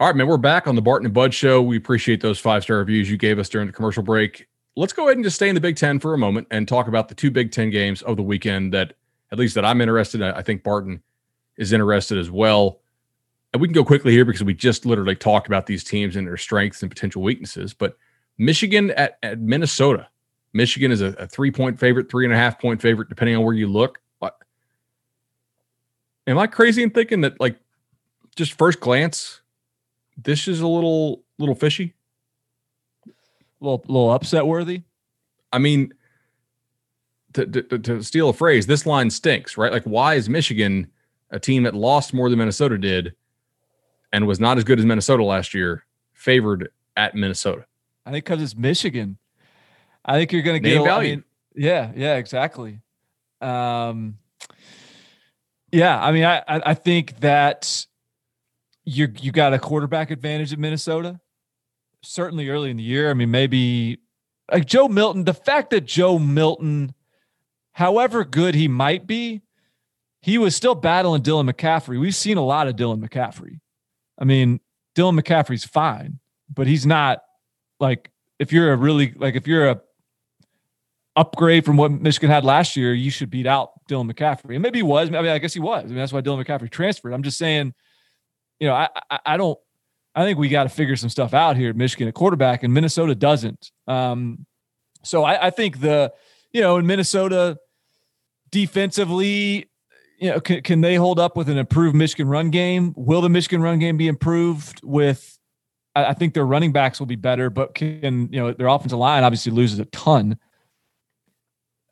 [0.00, 1.62] All right, man, we're back on the Barton and Bud show.
[1.62, 4.48] We appreciate those five star reviews you gave us during the commercial break.
[4.76, 6.88] Let's go ahead and just stay in the Big Ten for a moment and talk
[6.88, 8.94] about the two Big Ten games of the weekend that,
[9.30, 10.34] at least that I'm interested in.
[10.34, 11.02] I think Barton
[11.56, 12.80] is interested as well
[13.54, 16.26] and we can go quickly here because we just literally talked about these teams and
[16.26, 17.72] their strengths and potential weaknesses.
[17.72, 17.96] But
[18.36, 20.08] Michigan at, at Minnesota.
[20.52, 23.44] Michigan is a, a, three point favorite, three and a half point favorite, depending on
[23.44, 24.00] where you look.
[26.26, 27.56] Am I crazy in thinking that, like,
[28.34, 29.42] just first glance,
[30.16, 31.94] this is a little little fishy?
[33.60, 34.82] A little, little upset worthy?
[35.52, 35.94] I mean,
[37.34, 39.72] to, to, to steal a phrase, this line stinks, right?
[39.72, 40.88] Like, why is Michigan
[41.30, 43.14] a team that lost more than Minnesota did?
[44.14, 47.66] and was not as good as Minnesota last year, favored at Minnesota.
[48.06, 49.18] I think because it's Michigan.
[50.04, 51.12] I think you're going to get a, value.
[51.12, 51.24] I mean,
[51.56, 52.80] yeah, yeah, exactly.
[53.40, 54.18] Um,
[55.72, 57.86] yeah, I mean, I I think that
[58.84, 61.20] you you got a quarterback advantage in Minnesota.
[62.04, 63.10] Certainly early in the year.
[63.10, 63.98] I mean, maybe
[64.50, 65.24] like Joe Milton.
[65.24, 66.94] The fact that Joe Milton,
[67.72, 69.42] however good he might be,
[70.20, 72.00] he was still battling Dylan McCaffrey.
[72.00, 73.60] We've seen a lot of Dylan McCaffrey.
[74.18, 74.60] I mean,
[74.94, 76.18] Dylan McCaffrey's fine,
[76.52, 77.20] but he's not
[77.80, 79.80] like if you're a really like if you're a
[81.16, 84.54] upgrade from what Michigan had last year, you should beat out Dylan McCaffrey.
[84.54, 85.08] And maybe he was.
[85.08, 85.84] I mean, I guess he was.
[85.84, 87.12] I mean, that's why Dylan McCaffrey transferred.
[87.12, 87.74] I'm just saying,
[88.60, 89.58] you know, I I, I don't.
[90.14, 92.72] I think we got to figure some stuff out here at Michigan at quarterback, and
[92.72, 93.70] Minnesota doesn't.
[93.86, 94.46] Um,
[95.02, 96.12] so I, I think the,
[96.52, 97.58] you know, in Minnesota
[98.50, 99.68] defensively,
[100.18, 102.94] you know, can, can they hold up with an improved Michigan run game?
[102.96, 105.38] Will the Michigan run game be improved with?
[105.96, 108.98] I, I think their running backs will be better, but can you know their offensive
[108.98, 110.38] line obviously loses a ton.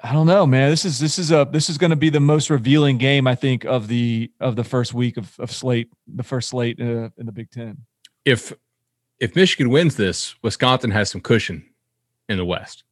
[0.04, 0.70] I don't know, man.
[0.70, 3.34] This is this is a this is going to be the most revealing game I
[3.34, 7.26] think of the of the first week of, of slate, the first slate uh, in
[7.26, 7.78] the Big Ten.
[8.24, 8.52] If
[9.18, 11.64] if Michigan wins this, Wisconsin has some cushion
[12.28, 12.84] in the West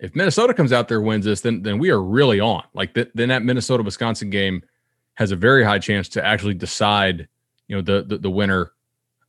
[0.00, 2.62] if Minnesota comes out there wins this, then then we are really on.
[2.72, 4.62] Like th- then that Minnesota Wisconsin game
[5.14, 7.28] has a very high chance to actually decide,
[7.66, 8.72] you know, the, the the, winner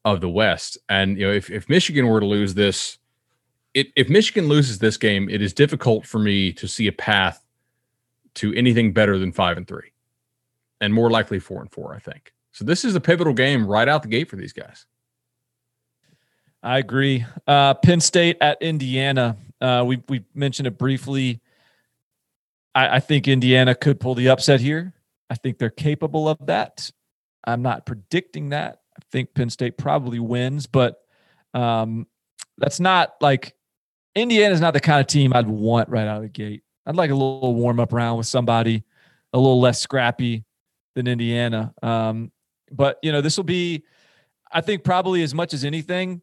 [0.06, 0.78] of the West.
[0.88, 3.00] And you know, if if Michigan were to lose this,
[3.74, 7.44] it if Michigan loses this game, it is difficult for me to see a path
[8.36, 9.92] to anything better than five and three,
[10.82, 11.96] and more likely four and four.
[11.96, 12.64] I think so.
[12.64, 14.86] This is a pivotal game right out the gate for these guys.
[16.62, 17.26] I agree.
[17.48, 19.38] Uh, Penn State at Indiana.
[19.62, 21.42] Uh, we we mentioned it briefly.
[22.76, 24.94] I, I think Indiana could pull the upset here.
[25.30, 26.92] I think they're capable of that.
[27.46, 28.82] I'm not predicting that.
[28.98, 31.00] I think Penn State probably wins, but
[31.54, 32.08] um,
[32.58, 33.56] that's not like
[34.16, 36.64] Indiana's not the kind of team I'd want right out of the gate.
[36.86, 38.84] I'd like a little warm up round with somebody
[39.34, 40.44] a little less scrappy
[40.96, 41.74] than Indiana.
[41.82, 42.32] Um,
[42.72, 43.84] but you know, this will be,
[44.52, 46.22] I think, probably as much as anything,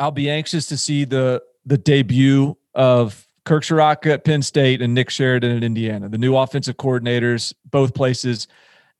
[0.00, 4.94] I'll be anxious to see the the debut of Kirk Ciarrocca at Penn State and
[4.94, 8.48] Nick Sheridan at Indiana, the new offensive coordinators, both places.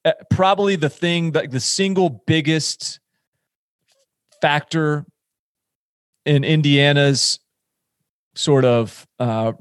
[0.05, 3.01] Uh, probably the thing that the single biggest
[4.41, 5.07] factor
[6.25, 7.41] in Indiana's
[8.35, 9.53] sort of uh,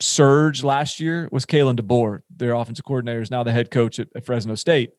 [0.00, 4.08] surge last year was Kalen DeBoer, their offensive coordinator, is now the head coach at,
[4.14, 4.92] at Fresno State.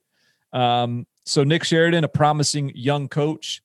[0.51, 3.61] Um, so Nick Sheridan, a promising young coach,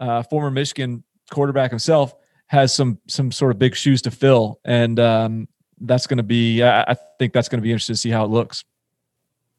[0.00, 2.14] uh, former Michigan quarterback himself,
[2.46, 5.48] has some some sort of big shoes to fill, and um,
[5.80, 6.62] that's going to be.
[6.62, 8.64] I, I think that's going to be interesting to see how it looks.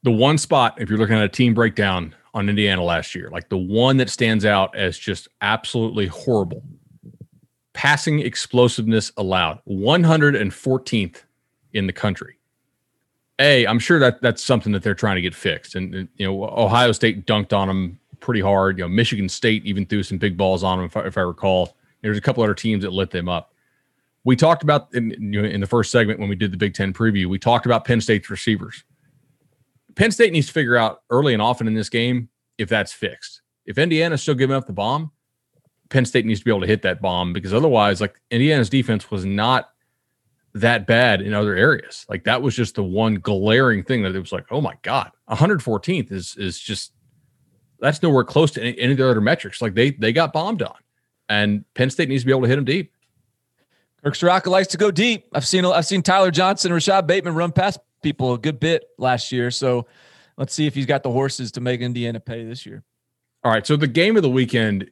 [0.03, 3.49] The one spot, if you're looking at a team breakdown on Indiana last year, like
[3.49, 6.63] the one that stands out as just absolutely horrible.
[7.73, 11.23] Passing explosiveness allowed 114th
[11.73, 12.37] in the country.
[13.39, 15.75] A, I'm sure that that's something that they're trying to get fixed.
[15.75, 18.77] And, and, you know, Ohio State dunked on them pretty hard.
[18.77, 21.21] You know, Michigan State even threw some big balls on them, if I, if I
[21.21, 21.75] recall.
[22.01, 23.53] There's a couple other teams that lit them up.
[24.23, 27.27] We talked about in, in the first segment when we did the Big Ten preview,
[27.27, 28.83] we talked about Penn State's receivers.
[29.95, 33.41] Penn State needs to figure out early and often in this game if that's fixed.
[33.65, 35.11] If Indiana's still giving up the bomb,
[35.89, 39.09] Penn State needs to be able to hit that bomb because otherwise, like Indiana's defense
[39.09, 39.71] was not
[40.53, 42.05] that bad in other areas.
[42.09, 45.11] Like that was just the one glaring thing that it was like, oh my god,
[45.29, 46.93] 114th is is just
[47.81, 49.61] that's nowhere close to any, any of their other metrics.
[49.61, 50.75] Like they they got bombed on
[51.29, 52.91] and Penn State needs to be able to hit them deep.
[54.03, 55.27] Kirk Ciarrocca likes to go deep.
[55.33, 59.31] I've seen I've seen Tyler Johnson, Rashod Bateman run past people a good bit last
[59.31, 59.51] year.
[59.51, 59.87] So
[60.37, 62.83] let's see if he's got the horses to make Indiana pay this year.
[63.43, 63.65] All right.
[63.65, 64.89] So the game of the weekend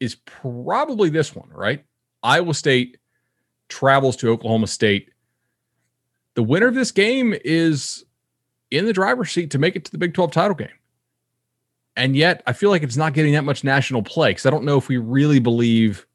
[0.00, 1.84] is probably this one, right?
[2.22, 2.98] Iowa State
[3.68, 5.10] travels to Oklahoma State.
[6.34, 8.04] The winner of this game is
[8.70, 10.68] in the driver's seat to make it to the Big 12 title game.
[11.98, 14.64] And yet, I feel like it's not getting that much national play because I don't
[14.64, 16.06] know if we really believe,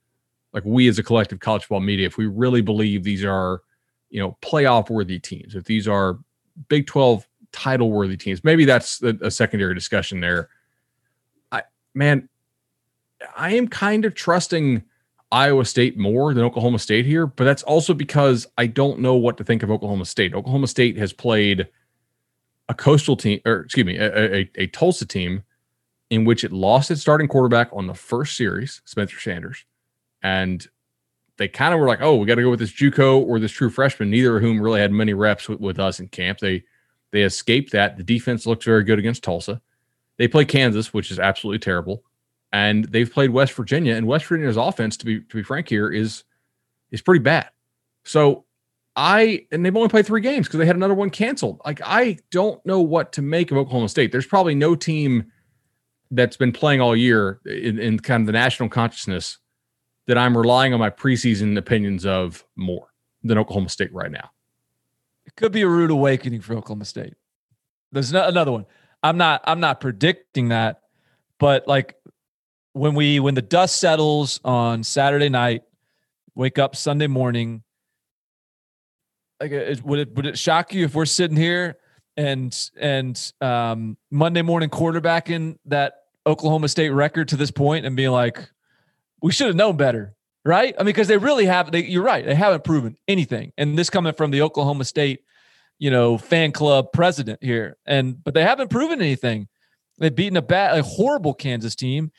[0.54, 3.62] like we as a collective college football media, if we really believe these are,
[4.10, 6.20] you know, playoff worthy teams, if these are
[6.70, 8.44] Big 12 title worthy teams.
[8.46, 10.48] Maybe that's a, a secondary discussion there.
[11.52, 11.64] I,
[11.94, 12.30] man,
[13.36, 14.84] I am kind of trusting
[15.34, 19.38] Iowa State more than Oklahoma State here, but that's also because I don't know what
[19.38, 20.34] to think of Oklahoma State.
[20.34, 21.68] Oklahoma State has played
[22.70, 25.44] a coastal team, or excuse me, a, a, a Tulsa team
[26.14, 29.66] in which it lost its starting quarterback on the first series, Spencer Sanders,
[30.22, 30.66] and
[31.38, 33.52] they kind of were like, "Oh, we got to go with this JUCO or this
[33.52, 36.40] true freshman." Neither of whom really had many reps with, with us in camp.
[36.40, 36.64] They
[37.12, 37.98] they escaped that.
[37.98, 39.62] The defense looks very good against Tulsa.
[40.18, 42.04] They play Kansas, which is absolutely terrible
[42.54, 45.90] and they've played West Virginia, and West Virginia's offense, to be to be frank here,
[45.92, 46.24] is
[46.92, 47.50] is pretty bad.
[48.06, 48.46] So
[48.96, 51.60] I and they've only played three games because they had another one canceled.
[51.66, 54.12] Like I don't know what to make of Oklahoma State.
[54.12, 55.32] There's probably no team
[56.14, 59.40] that's been playing all year in, in kind of the national consciousness
[60.08, 62.88] that I'm relying on my preseason opinions of more
[63.24, 64.30] than Oklahoma State right now.
[65.26, 67.14] It could be a rude awakening for Oklahoma State.
[67.92, 68.66] There's no, another one.
[69.02, 70.82] I'm not I'm not predicting that,
[71.40, 71.96] but like
[72.74, 75.64] when we when the dust settles on Saturday night,
[76.36, 77.64] wake up Sunday morning.
[79.40, 79.52] Like,
[79.84, 81.78] would it would it shock you if we're sitting here
[82.18, 88.12] and and um, Monday morning quarterbacking that Oklahoma State record to this point and being
[88.12, 88.50] like,
[89.22, 90.76] we should have known better, right?
[90.78, 91.72] I mean, because they really have.
[91.72, 93.54] They, you're right; they haven't proven anything.
[93.58, 95.24] And this coming from the Oklahoma State,
[95.80, 99.48] you know, fan club president here, and but they haven't proven anything.
[99.98, 102.12] They've beaten a bad, a horrible Kansas team.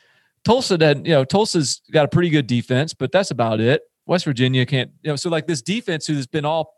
[0.44, 3.82] Tulsa that you know Tulsa's got a pretty good defense, but that's about it.
[4.06, 6.74] West Virginia can't you know so like this defense who's been all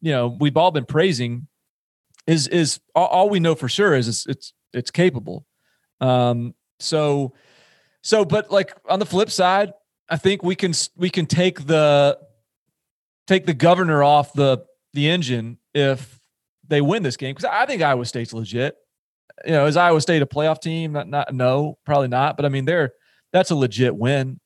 [0.00, 1.48] you know we've all been praising
[2.26, 5.44] is is all, all we know for sure is it's it's, it's capable.
[6.00, 7.32] Um, so
[8.02, 9.72] so but like on the flip side,
[10.08, 12.18] I think we can we can take the
[13.26, 16.20] take the governor off the the engine if
[16.66, 18.76] they win this game because I think Iowa State's legit.
[19.44, 20.92] You know, is Iowa State a playoff team?
[20.92, 22.36] Not, not no, probably not.
[22.36, 22.92] But I mean, they're
[23.32, 24.40] that's a legit win.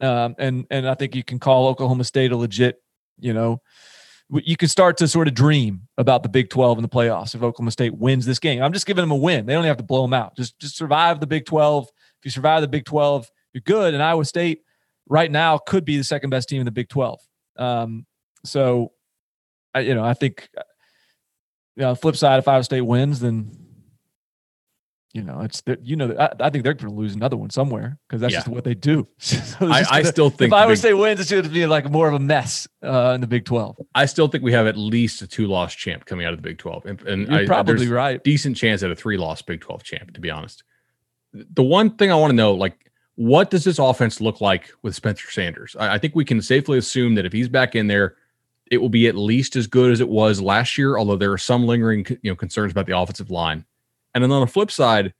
[0.00, 2.80] Um, and and I think you can call Oklahoma State a legit,
[3.18, 3.60] you know,
[4.30, 7.42] you can start to sort of dream about the Big 12 and the playoffs if
[7.42, 8.62] Oklahoma State wins this game.
[8.62, 9.46] I'm just giving them a win.
[9.46, 10.36] They don't have to blow them out.
[10.36, 11.84] Just just survive the Big 12.
[11.86, 13.94] If you survive the Big 12, you're good.
[13.94, 14.62] And Iowa State
[15.08, 17.20] right now could be the second best team in the Big 12.
[17.56, 18.06] Um,
[18.44, 18.92] so,
[19.74, 20.48] I, you know, I think,
[21.76, 23.67] you know, flip side, if Iowa State wins, then
[25.14, 27.48] you know, it's that you know, I, I think they're going to lose another one
[27.48, 28.40] somewhere because that's yeah.
[28.40, 29.08] just what they do.
[29.18, 32.08] so I, I still think if Iowa say wins, it's going to be like more
[32.08, 33.76] of a mess uh, in the Big Twelve.
[33.94, 36.58] I still think we have at least a two-loss champ coming out of the Big
[36.58, 38.22] Twelve, and, and you're I, probably right.
[38.22, 40.62] Decent chance at a three-loss Big Twelve champ, to be honest.
[41.32, 44.94] The one thing I want to know, like, what does this offense look like with
[44.94, 45.74] Spencer Sanders?
[45.78, 48.16] I, I think we can safely assume that if he's back in there,
[48.70, 50.98] it will be at least as good as it was last year.
[50.98, 53.64] Although there are some lingering, you know, concerns about the offensive line.
[54.22, 55.14] And then on the flip side,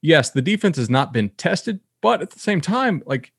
[0.00, 3.32] yes, the defense has not been tested, but at the same time, like,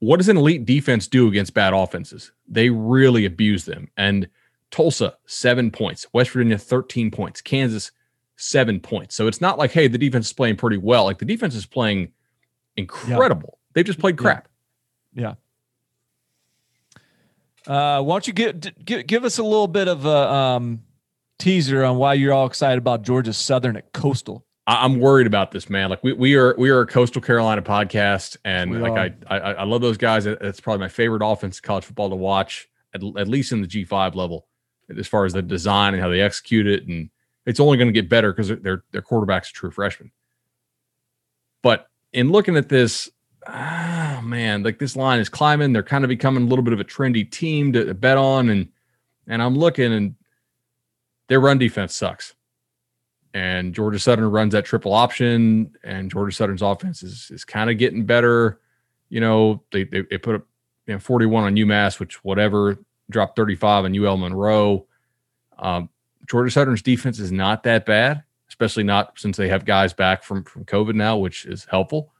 [0.00, 2.32] what does an elite defense do against bad offenses?
[2.48, 3.88] They really abuse them.
[3.96, 4.28] And
[4.70, 6.06] Tulsa, seven points.
[6.12, 7.40] West Virginia, 13 points.
[7.40, 7.92] Kansas,
[8.36, 9.14] seven points.
[9.14, 11.04] So it's not like, hey, the defense is playing pretty well.
[11.04, 12.10] Like the defense is playing
[12.76, 13.50] incredible.
[13.52, 13.68] Yeah.
[13.74, 14.48] They've just played crap.
[15.14, 15.34] Yeah.
[17.66, 17.98] yeah.
[17.98, 20.82] Uh, why don't you give, give give us a little bit of a um,
[21.38, 24.44] teaser on why you're all excited about Georgia Southern at Coastal.
[24.66, 25.90] I'm worried about this, man.
[25.90, 29.52] Like we, we are we are a Coastal Carolina podcast, and we like I, I,
[29.54, 30.24] I love those guys.
[30.24, 34.14] It's probably my favorite offense college football to watch, at, at least in the G5
[34.14, 34.46] level,
[34.96, 37.10] as far as the design and how they execute it, and
[37.44, 40.12] it's only going to get better because their their quarterback's a true freshman.
[41.62, 43.10] But in looking at this,
[43.48, 45.72] ah, man, like this line is climbing.
[45.72, 48.68] They're kind of becoming a little bit of a trendy team to bet on, and
[49.26, 50.14] and I'm looking and
[51.32, 52.34] their run defense sucks.
[53.32, 57.78] And Georgia Southern runs that triple option, and Georgia Southern's offense is is kind of
[57.78, 58.60] getting better.
[59.08, 60.46] You know, they they, they put up
[60.86, 62.76] you know, 41 on UMass, which whatever,
[63.08, 64.86] dropped 35 on UL Monroe.
[65.58, 65.88] Um,
[66.28, 70.44] Georgia Southern's defense is not that bad, especially not since they have guys back from
[70.44, 72.12] from COVID now, which is helpful.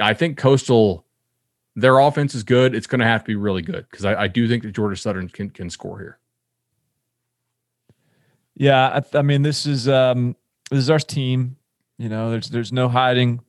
[0.00, 1.04] I, think Coastal,
[1.76, 2.74] their offense is good.
[2.74, 4.96] It's going to have to be really good because I, I do think that Georgia
[4.96, 6.18] Southern can can score here.
[8.56, 10.36] Yeah, I, I, mean, this is um,
[10.70, 11.56] this is our team.
[11.98, 13.40] You know, there's there's no hiding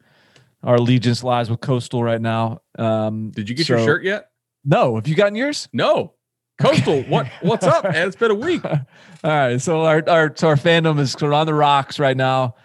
[0.63, 2.61] our allegiance lies with Coastal right now.
[2.77, 4.31] Um, Did you get so, your shirt yet?
[4.63, 4.95] No.
[4.95, 5.69] Have you gotten yours?
[5.71, 6.13] No.
[6.59, 8.07] Coastal, what what's up, man?
[8.07, 8.63] It's been a week.
[8.65, 8.79] All
[9.23, 12.55] right, so our our so our fandom is sort of on the rocks right now.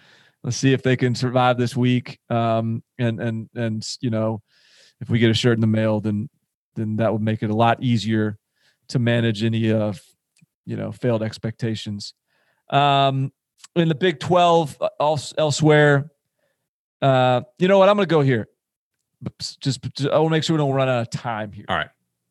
[0.43, 2.19] Let's see if they can survive this week.
[2.29, 4.41] Um, and and and you know,
[5.01, 6.29] if we get a shirt in the mail, then
[6.75, 8.37] then that would make it a lot easier
[8.87, 10.01] to manage any of
[10.65, 12.13] you know failed expectations.
[12.71, 13.31] Um,
[13.75, 16.11] in the Big Twelve, uh, elsewhere,
[17.01, 17.89] uh, you know what?
[17.89, 18.47] I'm going to go here.
[19.39, 21.65] Just, just I want to make sure we don't run out of time here.
[21.67, 21.89] All right.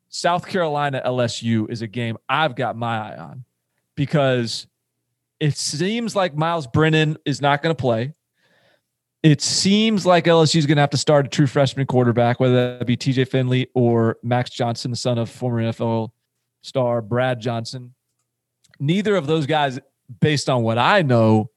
[0.09, 3.45] South Carolina LSU is a game I've got my eye on
[3.95, 4.67] because
[5.39, 8.13] it seems like Miles Brennan is not going to play.
[9.23, 12.79] It seems like LSU is going to have to start a true freshman quarterback, whether
[12.79, 16.11] that be TJ Finley or Max Johnson, the son of former NFL
[16.63, 17.95] star Brad Johnson.
[18.81, 19.79] Neither of those guys,
[20.21, 21.51] based on what I know,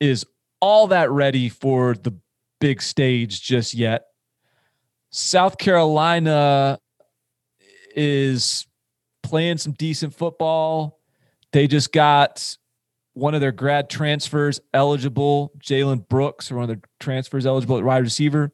[0.00, 0.26] is
[0.60, 2.14] all that ready for the
[2.60, 4.04] big stage just yet.
[5.10, 6.78] South Carolina
[7.94, 8.66] is
[9.22, 11.00] playing some decent football.
[11.52, 12.56] They just got
[13.14, 17.84] one of their grad transfers eligible, Jalen Brooks, or one of their transfers eligible at
[17.84, 18.52] wide receiver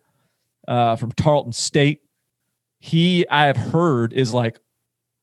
[0.69, 2.01] uh, from Tarleton State.
[2.79, 4.61] He, I have heard, is like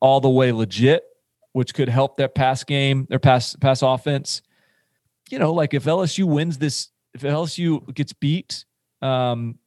[0.02, 1.04] all the way legit,
[1.60, 4.42] which could help their pass game, their pass pass offense.
[5.30, 8.64] You know, like if LSU wins this, if LSU gets beat,
[9.02, 9.60] um,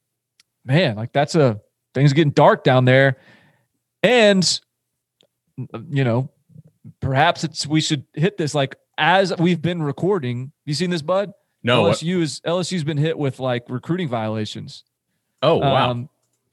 [0.65, 1.61] man, like that's a
[1.93, 3.19] things getting dark down there.
[4.03, 4.61] And
[5.91, 6.31] you know,
[7.01, 10.53] perhaps it's we should hit this like as we've been recording.
[10.65, 11.35] You seen this, bud?
[11.63, 11.85] No.
[11.85, 14.83] LSU is LSU's been hit with like recruiting violations.
[15.43, 15.91] Oh wow.
[15.91, 16.09] Um,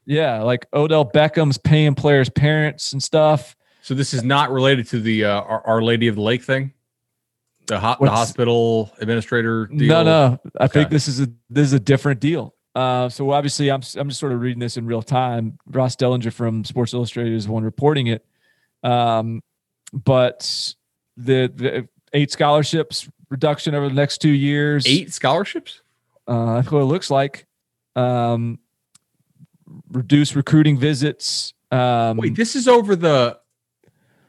[0.06, 3.56] yeah, like Odell Beckham's paying players' parents and stuff.
[3.90, 6.74] So this is not related to the uh, Our, Our Lady of the Lake thing.
[7.66, 9.66] The, ho- the hospital administrator.
[9.66, 9.88] Deal?
[9.88, 10.40] No, no.
[10.60, 10.82] I okay.
[10.82, 12.54] think this is a this is a different deal.
[12.76, 15.58] Uh, so obviously, I'm I'm just sort of reading this in real time.
[15.66, 18.24] Ross Dellenger from Sports Illustrated is the one reporting it.
[18.84, 19.42] Um,
[19.92, 20.76] but
[21.18, 24.86] the the eight scholarships reduction over the next two years.
[24.86, 25.82] Eight scholarships.
[26.28, 27.48] Uh, that's what it looks like.
[27.96, 28.60] Um,
[29.92, 31.56] reduce recruiting visits.
[31.72, 33.40] Um, Wait, this is over the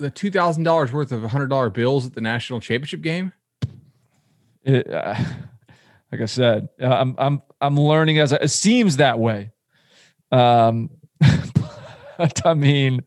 [0.01, 3.33] the two thousand dollars worth of hundred dollar bills at the national championship game.
[4.65, 5.15] It, uh,
[6.11, 9.53] like I said, uh, I'm I'm I'm learning as it seems that way.
[10.33, 10.91] Um,
[12.19, 13.05] but I mean,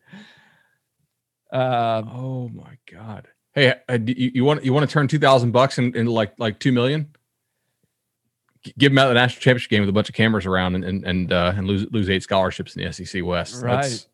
[1.52, 3.28] uh, oh my god!
[3.52, 6.58] Hey, uh, you, you, want you want to turn two thousand bucks into like like
[6.58, 7.14] two million?
[8.78, 11.04] Give them out the national championship game with a bunch of cameras around and and
[11.04, 13.62] and, uh, and lose lose eight scholarships in the SEC West.
[13.62, 13.82] Right.
[13.82, 14.06] That's,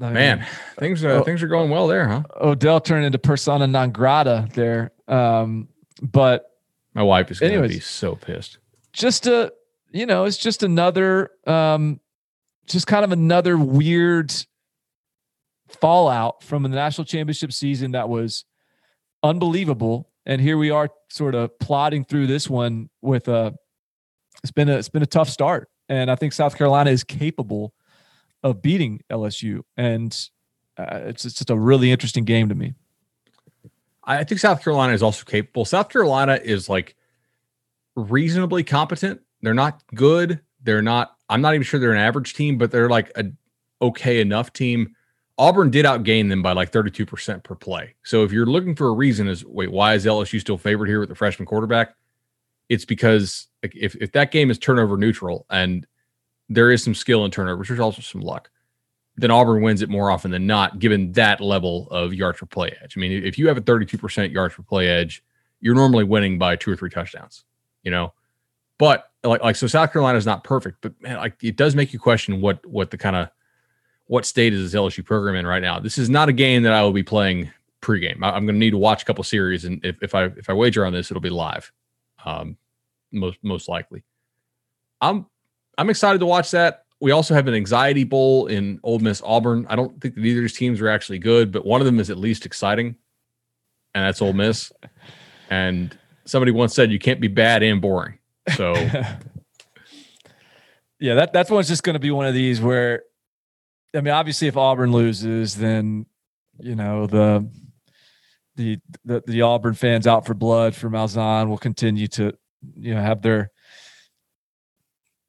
[0.00, 0.46] I mean, Man,
[0.78, 2.22] things are oh, things are going well there, huh?
[2.40, 4.92] Odell turned into persona non grata there.
[5.06, 5.68] Um,
[6.02, 6.50] but
[6.94, 8.58] my wife is going to be so pissed.
[8.92, 9.52] Just a,
[9.92, 12.00] you know, it's just another, um,
[12.66, 14.32] just kind of another weird
[15.80, 18.44] fallout from the national championship season that was
[19.22, 20.10] unbelievable.
[20.26, 23.54] And here we are, sort of plodding through this one with a.
[24.42, 27.72] It's been a it's been a tough start, and I think South Carolina is capable
[28.44, 30.16] of beating LSU, and
[30.76, 32.74] uh, it's, it's just a really interesting game to me.
[34.04, 35.64] I think South Carolina is also capable.
[35.64, 36.94] South Carolina is like
[37.96, 39.22] reasonably competent.
[39.40, 40.40] They're not good.
[40.62, 41.16] They're not.
[41.30, 43.24] I'm not even sure they're an average team, but they're like a
[43.80, 44.94] okay enough team.
[45.38, 47.94] Auburn did outgain them by like 32% per play.
[48.04, 51.00] So if you're looking for a reason, is wait, why is LSU still favored here
[51.00, 51.94] with the freshman quarterback?
[52.68, 55.86] It's because if if that game is turnover neutral and
[56.48, 58.50] there is some skill in turnovers, there's also some luck
[59.16, 62.76] then Auburn wins it more often than not, given that level of yards per play
[62.82, 62.96] edge.
[62.96, 65.22] I mean, if you have a 32% yards per play edge,
[65.60, 67.44] you're normally winning by two or three touchdowns,
[67.84, 68.12] you know.
[68.76, 71.92] But like like so South Carolina is not perfect, but man, like it does make
[71.92, 73.28] you question what what the kind of
[74.06, 75.78] what state is this LSU program in right now.
[75.78, 78.22] This is not a game that I will be playing pregame.
[78.22, 80.50] I, am going to need to watch a couple series, and if, if I if
[80.50, 81.70] I wager on this, it'll be live,
[82.24, 82.56] um,
[83.12, 84.02] most most likely.
[85.00, 85.26] I'm
[85.78, 89.66] I'm excited to watch that we also have an anxiety bowl in Ole Miss Auburn.
[89.68, 92.00] I don't think that either of these teams are actually good, but one of them
[92.00, 92.96] is at least exciting,
[93.94, 94.72] and that's Ole Miss.
[95.50, 98.18] and somebody once said you can't be bad and boring.
[98.56, 98.72] So,
[100.98, 103.02] yeah, that that's one's just going to be one of these where,
[103.94, 106.06] I mean, obviously, if Auburn loses, then
[106.58, 107.46] you know the
[108.56, 112.32] the the, the Auburn fans out for blood for Malzahn will continue to
[112.76, 113.50] you know have their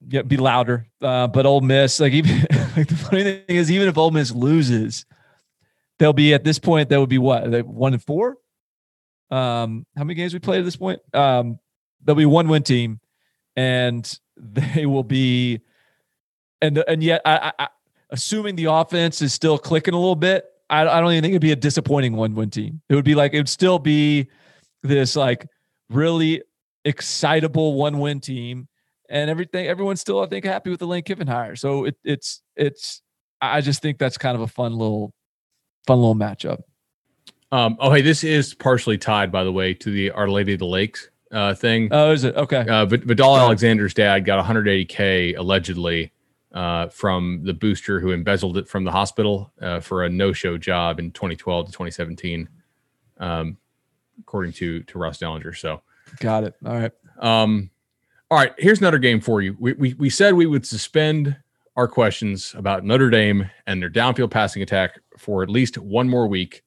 [0.08, 0.88] yeah, be louder.
[1.02, 2.40] Uh, but Ole Miss, like even
[2.78, 5.06] like the funny thing is, even if Ole Miss loses,
[6.00, 6.90] they'll be at this point.
[6.90, 8.38] That would be what they one and four.
[9.32, 11.02] Um, how many games we played at this point?
[11.14, 11.60] Um,
[12.04, 13.00] they'll be one win team,
[13.56, 15.62] and they will be,
[16.62, 17.68] and and yet, I, I
[18.10, 21.42] assuming the offense is still clicking a little bit, I, I don't even think it'd
[21.42, 22.82] be a disappointing one-win team.
[22.90, 24.28] It would be like it would still be
[24.84, 25.48] this like
[25.90, 26.42] really
[26.84, 28.68] excitable one-win team,
[29.10, 29.68] and everything.
[29.68, 31.56] Everyone's still, I think, happy with the Lane Kiffin hire.
[31.56, 33.02] So it, it's it's.
[33.42, 35.14] I just think that's kind of a fun little,
[35.86, 36.62] fun little matchup.
[37.52, 40.60] Um, oh, hey, this is partially tied, by the way, to the Our Lady of
[40.60, 41.90] the Lakes uh, thing.
[41.92, 42.62] Oh, is it okay?
[42.62, 46.12] Uh, Vadal Alexander's dad got 180k allegedly
[46.54, 51.00] uh, from the booster who embezzled it from the hospital uh, for a no-show job
[51.00, 52.50] in 2012 to 2017,
[53.20, 53.58] um,
[54.20, 55.56] according to to Ross Dellenger.
[55.56, 55.82] So,
[56.20, 56.56] got it.
[56.66, 56.92] All right.
[57.20, 57.70] Um,
[58.32, 58.54] all right.
[58.58, 59.56] Here's another game for you.
[59.60, 61.38] We, we we said we would suspend
[61.76, 66.28] our questions about Notre Dame and their downfield passing attack for at least one more
[66.28, 66.64] week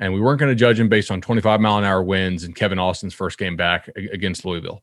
[0.00, 2.56] and we weren't going to judge them based on 25 mile an hour winds and
[2.56, 4.82] Kevin Austin's first game back against Louisville.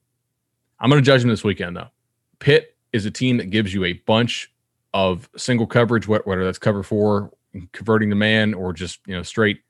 [0.80, 1.90] I'm going to judge them this weekend, though.
[2.38, 4.54] Pitt is a team that gives you a bunch
[4.94, 7.32] of single coverage, whether that's cover four,
[7.72, 9.62] converting the man, or just you know straight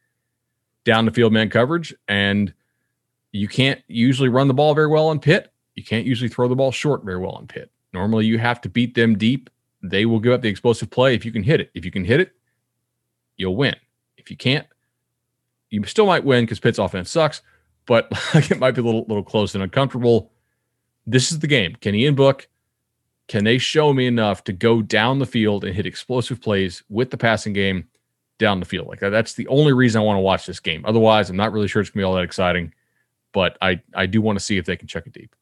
[0.84, 1.96] down the field man coverage.
[2.10, 2.54] And
[3.32, 5.52] you can't usually run the ball very well on Pitt.
[5.78, 7.72] You can't usually throw the ball short very well on Pitt.
[7.94, 9.50] Normally, you have to beat them deep.
[9.84, 11.70] They will give up the explosive play if you can hit it.
[11.76, 12.34] If you can hit it,
[13.38, 13.76] you'll win.
[14.18, 14.66] If you can't,
[15.70, 17.44] you still might win because Pitt's offense sucks,
[17.86, 20.32] but it might be a little little close and uncomfortable.
[21.06, 21.76] This is the game.
[21.80, 22.50] Can Ian Book?
[23.28, 27.12] Can they show me enough to go down the field and hit explosive plays with
[27.12, 27.88] the passing game
[28.40, 28.88] down the field?
[28.88, 30.84] Like that's the only reason I want to watch this game.
[30.86, 32.74] Otherwise, I'm not really sure it's gonna be all that exciting.
[33.32, 35.36] But I I do want to see if they can check it deep.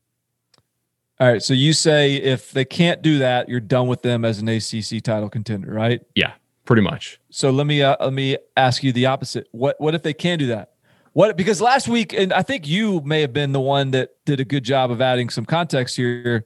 [1.19, 1.41] All right.
[1.41, 5.01] So you say if they can't do that, you're done with them as an ACC
[5.01, 6.01] title contender, right?
[6.13, 6.33] Yeah
[6.65, 7.19] pretty much.
[7.29, 9.47] So let me uh, let me ask you the opposite.
[9.51, 10.71] What what if they can do that?
[11.13, 14.39] What because last week and I think you may have been the one that did
[14.39, 16.45] a good job of adding some context here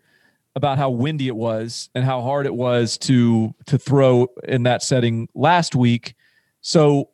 [0.55, 4.83] about how windy it was and how hard it was to to throw in that
[4.83, 6.15] setting last week.
[6.61, 7.09] So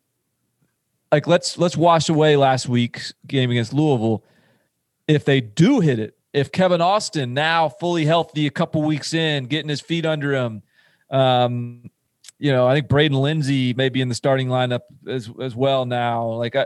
[1.12, 4.24] like let's let's wash away last week's game against Louisville.
[5.08, 9.46] If they do hit it, if Kevin Austin now fully healthy a couple weeks in,
[9.46, 10.64] getting his feet under him,
[11.10, 11.90] um,
[12.38, 15.86] you know, I think Braden Lenzy may be in the starting lineup as as well
[15.86, 16.28] now.
[16.28, 16.66] Like, I,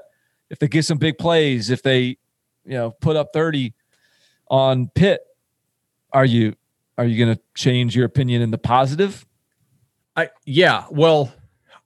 [0.49, 2.17] if they get some big plays, if they,
[2.65, 3.75] you know, put up thirty
[4.47, 5.21] on Pitt,
[6.11, 6.55] are you
[6.97, 9.23] are you going to change your opinion in the positive?
[10.15, 11.31] I yeah, well,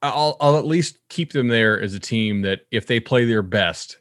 [0.00, 3.42] I'll I'll at least keep them there as a team that if they play their
[3.42, 3.98] best,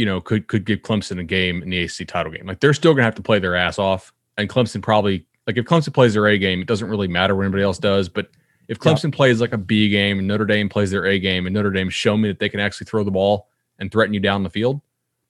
[0.00, 2.46] you know, could could give Clemson a game in the ACC title game.
[2.46, 5.58] Like they're still going to have to play their ass off, and Clemson probably like
[5.58, 8.30] if Clemson plays their A game, it doesn't really matter what anybody else does, but
[8.68, 9.12] if Clemson yep.
[9.12, 11.90] plays like a B game and Notre Dame plays their A game and Notre Dame
[11.90, 13.48] show me that they can actually throw the ball
[13.78, 14.80] and threaten you down the field,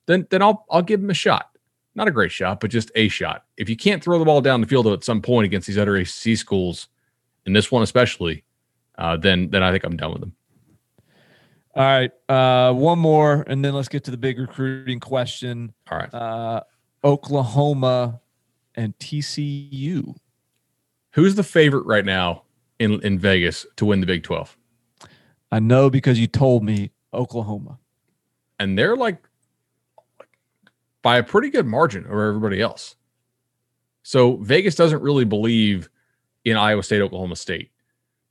[0.05, 1.49] then then I'll I'll give them a shot.
[1.93, 3.43] Not a great shot, but just a shot.
[3.57, 5.97] If you can't throw the ball down the field at some point against these other
[5.97, 6.87] ACC schools,
[7.45, 8.45] and this one especially,
[8.97, 10.33] uh, then then I think I'm done with them.
[11.73, 15.73] All right, uh, one more, and then let's get to the big recruiting question.
[15.89, 16.61] All right, uh,
[17.03, 18.19] Oklahoma
[18.75, 20.15] and TCU.
[21.11, 22.43] Who's the favorite right now
[22.79, 24.57] in in Vegas to win the Big 12?
[25.51, 27.77] I know because you told me Oklahoma.
[28.59, 29.17] And they're like
[31.01, 32.95] by a pretty good margin over everybody else.
[34.03, 35.89] So Vegas doesn't really believe
[36.45, 37.70] in Iowa State, Oklahoma State.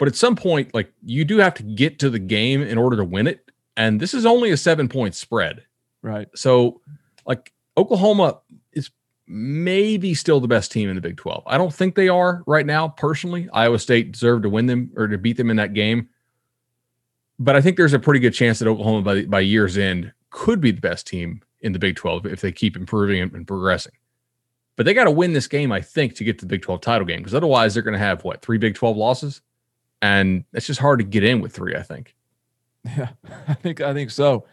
[0.01, 2.97] But at some point, like you do have to get to the game in order
[2.97, 3.51] to win it.
[3.77, 5.63] And this is only a seven point spread.
[6.01, 6.27] Right.
[6.35, 6.81] So,
[7.27, 8.41] like Oklahoma
[8.73, 8.91] is
[9.27, 11.43] maybe still the best team in the Big 12.
[11.47, 13.47] I don't think they are right now, personally.
[13.53, 16.09] Iowa State deserved to win them or to beat them in that game.
[17.39, 20.63] But I think there's a pretty good chance that Oklahoma, by, by year's end, could
[20.63, 23.93] be the best team in the Big 12 if they keep improving and, and progressing.
[24.77, 26.81] But they got to win this game, I think, to get to the Big 12
[26.81, 29.43] title game because otherwise they're going to have what, three Big 12 losses?
[30.03, 32.15] And it's just hard to get in with three, I think.
[32.97, 33.11] Yeah,
[33.47, 34.47] I think I think so.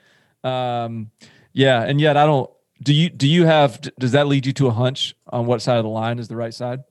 [0.43, 1.11] Um,
[1.53, 2.51] yeah, and yet I don't
[2.83, 5.77] do you do you have does that lead you to a hunch on what side
[5.77, 6.83] of the line is the right side?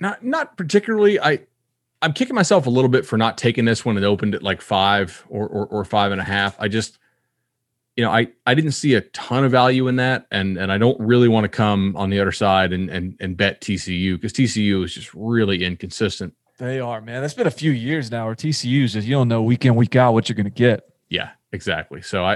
[0.00, 1.20] Not not particularly.
[1.20, 1.46] I
[2.02, 4.62] I'm kicking myself a little bit for not taking this when it opened at like
[4.62, 6.56] five or, or, or five and a half.
[6.58, 6.98] I just,
[7.96, 10.26] you know, I, I didn't see a ton of value in that.
[10.30, 13.36] And, and I don't really want to come on the other side and, and, and
[13.36, 16.34] bet TCU because TCU is just really inconsistent.
[16.60, 17.22] They are, man.
[17.22, 19.96] That's been a few years now where TCU is you don't know week in, week
[19.96, 20.90] out what you're going to get.
[21.08, 22.02] Yeah, exactly.
[22.02, 22.34] So I,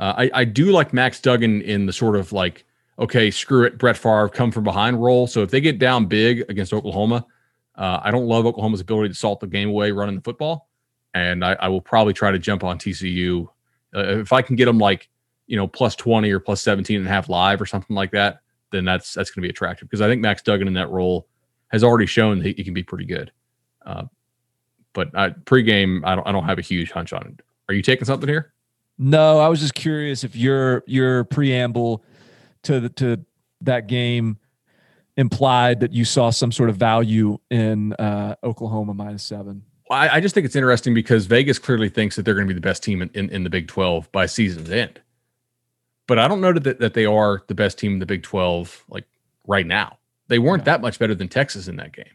[0.00, 2.64] uh, I, I do like Max Duggan in the sort of like,
[2.98, 5.28] okay, screw it, Brett Favre, come from behind role.
[5.28, 7.24] So if they get down big against Oklahoma,
[7.76, 10.68] uh, I don't love Oklahoma's ability to salt the game away running the football.
[11.14, 13.46] And I, I will probably try to jump on TCU.
[13.94, 15.08] Uh, if I can get them like,
[15.46, 18.40] you know, plus 20 or plus 17 and a half live or something like that,
[18.72, 21.28] then that's that's going to be attractive because I think Max Duggan in that role
[21.68, 23.30] has already shown that he, he can be pretty good.
[23.90, 24.04] Uh,
[24.92, 27.44] but uh, pregame, I don't I don't have a huge hunch on it.
[27.68, 28.52] Are you taking something here?
[28.98, 32.04] No, I was just curious if your your preamble
[32.62, 33.24] to the to
[33.62, 34.38] that game
[35.16, 39.62] implied that you saw some sort of value in uh, Oklahoma minus seven.
[39.90, 42.58] I, I, just think it's interesting because Vegas clearly thinks that they're going to be
[42.58, 45.00] the best team in, in, in, the Big 12 by season's end.
[46.06, 48.84] But I don't know that, that they are the best team in the Big 12
[48.88, 49.04] like
[49.48, 49.98] right now.
[50.28, 50.76] They weren't yeah.
[50.76, 52.06] that much better than Texas in that game.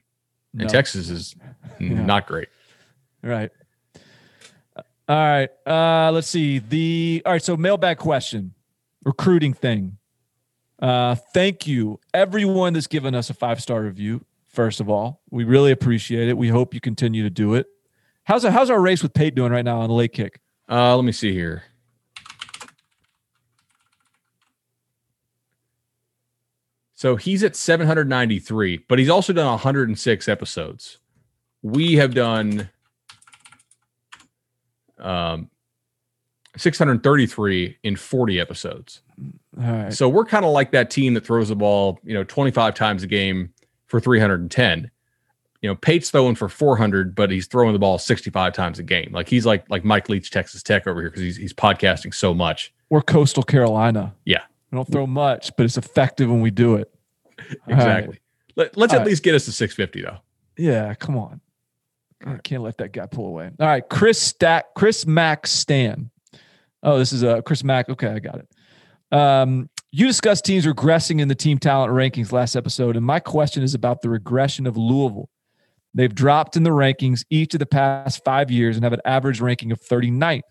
[0.58, 0.70] And.
[0.70, 1.36] Texas is
[1.80, 2.50] not great.
[3.22, 3.52] Right.
[5.08, 5.50] All right.
[5.66, 6.60] Uh, let's see.
[6.60, 7.44] The all right.
[7.44, 8.54] So mailbag question,
[9.04, 9.98] recruiting thing.
[10.80, 14.26] Uh, thank you, everyone that's given us a five star review.
[14.48, 16.38] First of all, we really appreciate it.
[16.38, 17.68] We hope you continue to do it.
[18.24, 20.40] How's how's our race with Pate doing right now on the late kick?
[20.70, 21.64] Uh, let me see here.
[26.96, 30.98] So he's at 793, but he's also done 106 episodes.
[31.62, 32.70] We have done
[34.98, 35.50] um,
[36.58, 39.02] 633 in 40 episodes.
[39.90, 43.04] So we're kind of like that team that throws the ball, you know, 25 times
[43.04, 43.54] a game
[43.88, 44.90] for 310.
[45.62, 49.12] You know, Pate's throwing for 400, but he's throwing the ball 65 times a game.
[49.12, 52.34] Like he's like like Mike Leach, Texas Tech over here because he's he's podcasting so
[52.34, 52.74] much.
[52.90, 54.14] We're Coastal Carolina.
[54.26, 54.44] Yeah,
[54.76, 56.94] we don't throw much, but it's effective when we do it.
[57.68, 58.20] exactly.
[58.58, 58.78] Right.
[58.78, 59.08] Let, us at right.
[59.08, 60.18] least get us to 650 though.
[60.58, 61.40] Yeah, come on.
[62.26, 63.52] I can't let that guy pull away.
[63.60, 66.10] All right, Chris Stack, Chris Mack Stan.
[66.84, 67.90] Oh, this is a uh, Chris Mack.
[67.90, 69.18] Okay, I got it.
[69.18, 73.64] Um, you discussed teams regressing in the team talent rankings last episode, and my question
[73.64, 75.30] is about the regression of Louisville.
[75.94, 79.40] They've dropped in the rankings each of the past five years and have an average
[79.40, 80.42] ranking of 39th.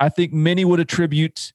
[0.00, 1.52] I think many would attribute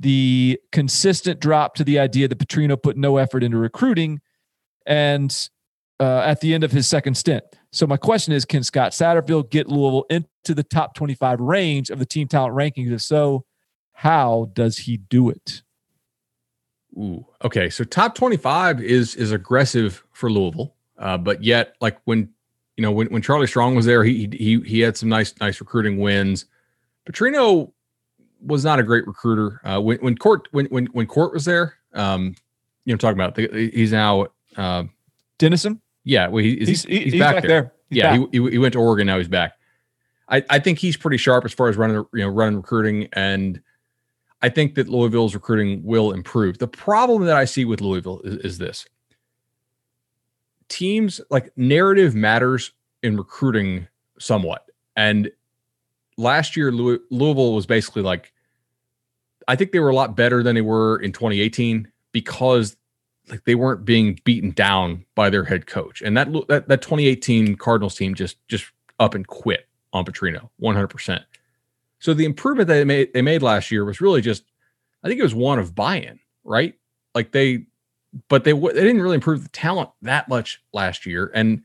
[0.00, 4.20] the consistent drop to the idea that Petrino put no effort into recruiting
[4.86, 5.48] and
[6.00, 7.44] uh, at the end of his second stint.
[7.70, 11.98] So my question is, can Scott Satterfield get Louisville into the top 25 range of
[11.98, 12.90] the team talent rankings?
[12.90, 13.44] If so,
[13.92, 15.62] how does he do it?
[16.96, 17.68] Ooh, okay.
[17.68, 20.74] So top 25 is is aggressive for Louisville.
[20.98, 22.30] Uh, but yet, like when
[22.76, 25.60] you know, when, when Charlie Strong was there, he he he had some nice nice
[25.60, 26.46] recruiting wins.
[27.06, 27.72] Petrino
[28.44, 29.60] was not a great recruiter.
[29.64, 32.34] Uh, when when Cort when when when Cort was there, um,
[32.84, 34.26] you know, talking about the, he's now
[34.56, 34.84] uh,
[35.38, 35.80] Dennison.
[36.04, 37.48] Yeah, well, he, he's, he's, he's, back, back, there.
[37.48, 37.72] there.
[37.90, 38.28] yeah, back.
[38.32, 39.06] He, he went to Oregon.
[39.06, 39.52] Now he's back.
[40.28, 43.60] I, I think he's pretty sharp as far as running you know running recruiting and
[44.42, 46.58] I think that Louisville's recruiting will improve.
[46.58, 48.86] The problem that I see with Louisville is, is this
[50.68, 52.72] teams like narrative matters
[53.02, 53.86] in recruiting
[54.18, 54.70] somewhat.
[54.96, 55.30] And
[56.20, 58.32] last year, Louisville was basically like,
[59.48, 62.76] I think they were a lot better than they were in 2018 because
[63.28, 66.02] like they weren't being beaten down by their head coach.
[66.02, 68.66] And that that, that 2018 Cardinals team just just
[68.98, 71.24] up and quit on Petrino 100%.
[71.98, 74.44] So the improvement that they made they made last year was really just,
[75.02, 76.74] I think it was one of buy-in, right?
[77.14, 77.64] Like they,
[78.28, 81.62] but they they didn't really improve the talent that much last year, and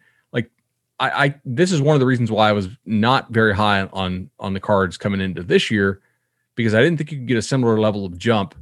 [0.99, 4.29] I, I this is one of the reasons why I was not very high on
[4.39, 6.01] on the cards coming into this year
[6.55, 8.55] because I didn't think you could get a similar level of jump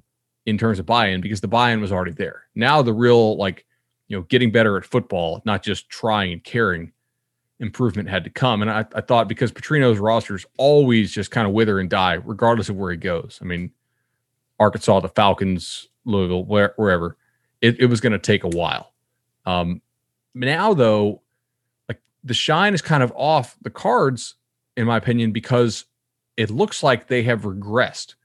[0.46, 2.44] in terms of buy-in because the buy-in was already there.
[2.56, 3.66] Now the real like
[4.08, 6.92] you know getting better at football, not just trying and caring
[7.64, 8.62] improvement had to come.
[8.62, 12.70] And I, I thought because Petrino's rosters always just kind of wither and die, regardless
[12.70, 13.40] of where he goes.
[13.42, 13.72] I mean,
[14.60, 17.18] Arkansas, the Falcons, Louisville, where, wherever,
[17.62, 18.94] it, it was going to take a while.
[19.46, 19.82] Um,
[20.36, 21.23] now, though,
[22.24, 24.36] the shine is kind of off the cards,
[24.78, 25.86] in my opinion, because
[26.38, 28.16] it looks like they have regressed.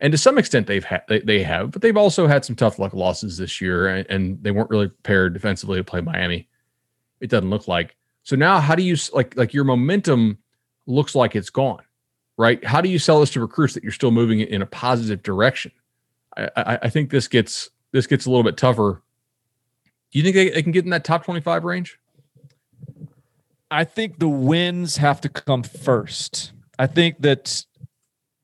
[0.00, 2.92] And to some extent, they've they, they have, but they've also had some tough luck
[2.92, 6.48] losses this year, and, and they weren't really prepared defensively to play Miami.
[7.20, 7.96] It doesn't look like.
[8.24, 10.38] So now how do you like like your momentum
[10.86, 11.82] looks like it's gone,
[12.36, 12.62] right?
[12.64, 15.72] How do you sell this to recruits that you're still moving in a positive direction?
[16.36, 19.02] I, I, I think this gets this gets a little bit tougher.
[20.10, 21.98] Do you think they, they can get in that top 25 range?
[23.74, 26.52] I think the wins have to come first.
[26.78, 27.64] I think that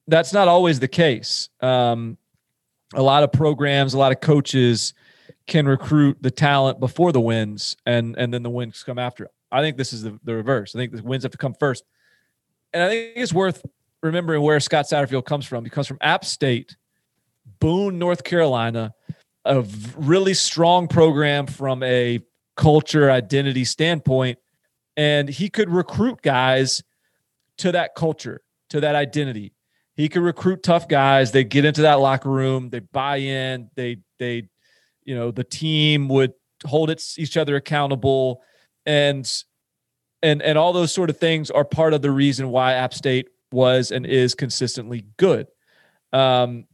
[0.09, 1.51] that's not always the case.
[1.61, 2.19] Um,
[2.95, 4.93] a lot of programs, a lot of coaches
[5.47, 9.29] can recruit the talent before the wins, and and then the wins come after.
[9.53, 10.75] I think this is the, the reverse.
[10.75, 11.85] I think the wins have to come first.
[12.73, 13.65] And I think it's worth
[14.03, 15.63] remembering where Scott Satterfield comes from.
[15.63, 16.77] He comes from App State,
[17.61, 18.95] Boone, North Carolina,
[19.45, 19.65] a
[19.97, 22.19] really strong program from a
[22.57, 24.37] culture identity standpoint.
[25.01, 26.83] And he could recruit guys
[27.57, 29.55] to that culture, to that identity.
[29.95, 31.33] He could recruit tough guys.
[31.33, 34.51] They get into that locker room, they buy in, they they
[35.05, 36.35] you know the team would
[36.67, 38.43] hold its, each other accountable
[38.85, 39.27] and
[40.23, 43.29] and and all those sort of things are part of the reason why App State
[43.53, 45.47] was and is consistently good.
[46.13, 46.67] Um,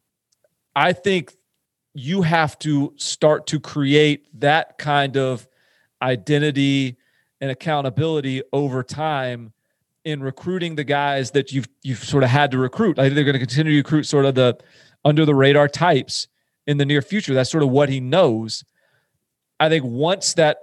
[0.74, 1.32] I think
[1.94, 5.46] you have to start to create that kind of
[6.02, 6.96] identity
[7.40, 9.52] and accountability over time
[10.04, 12.98] in recruiting the guys that you've you've sort of had to recruit.
[12.98, 14.56] I think they're going to continue to recruit sort of the
[15.04, 16.28] under the radar types
[16.66, 17.34] in the near future.
[17.34, 18.64] That's sort of what he knows.
[19.58, 20.58] I think once that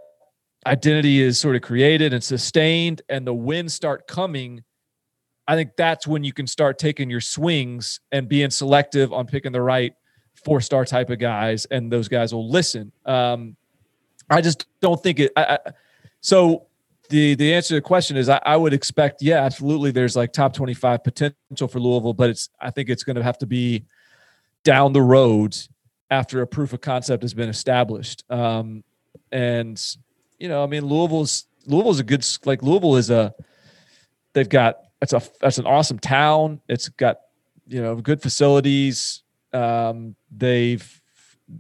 [0.66, 4.64] identity is sort of created and sustained and the wins start coming,
[5.48, 9.52] I think that's when you can start taking your swings and being selective on picking
[9.52, 9.94] the right
[10.46, 12.92] four star type of guys, and those guys will listen.
[13.06, 13.56] Um,
[14.30, 15.32] I just don't think it.
[15.36, 15.72] I, I,
[16.24, 16.66] so
[17.10, 20.34] the the answer to the question is I, I, would expect yeah absolutely there's like
[20.34, 23.86] top 25 potential for louisville but it's i think it's going to have to be
[24.64, 25.56] down the road
[26.10, 28.24] after a proof of concept has been established.
[28.30, 28.84] Um,
[29.32, 29.80] and
[30.40, 33.34] you know i mean louisville's louisville's a good like louisville is a
[34.34, 36.62] they've got that's a that's an awesome town.
[36.70, 37.18] It's got
[37.68, 39.22] you know good facilities.
[39.52, 41.02] Um, they've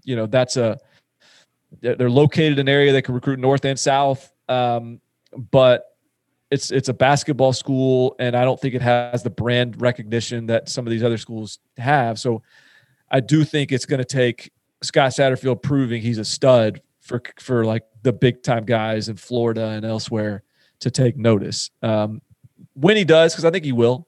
[0.03, 0.80] you know that's a
[1.81, 4.99] they're located in an area that can recruit north and south um,
[5.51, 5.85] but
[6.51, 10.69] it's it's a basketball school, and I don't think it has the brand recognition that
[10.69, 12.19] some of these other schools have.
[12.19, 12.43] So
[13.09, 14.51] I do think it's going to take
[14.83, 19.69] Scott Satterfield proving he's a stud for for like the big time guys in Florida
[19.69, 20.43] and elsewhere
[20.79, 21.71] to take notice.
[21.81, 22.21] Um,
[22.73, 24.07] when he does, because I think he will,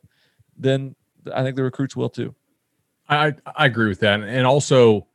[0.57, 0.95] then
[1.33, 2.35] I think the recruits will too.
[3.09, 5.07] I I agree with that, and also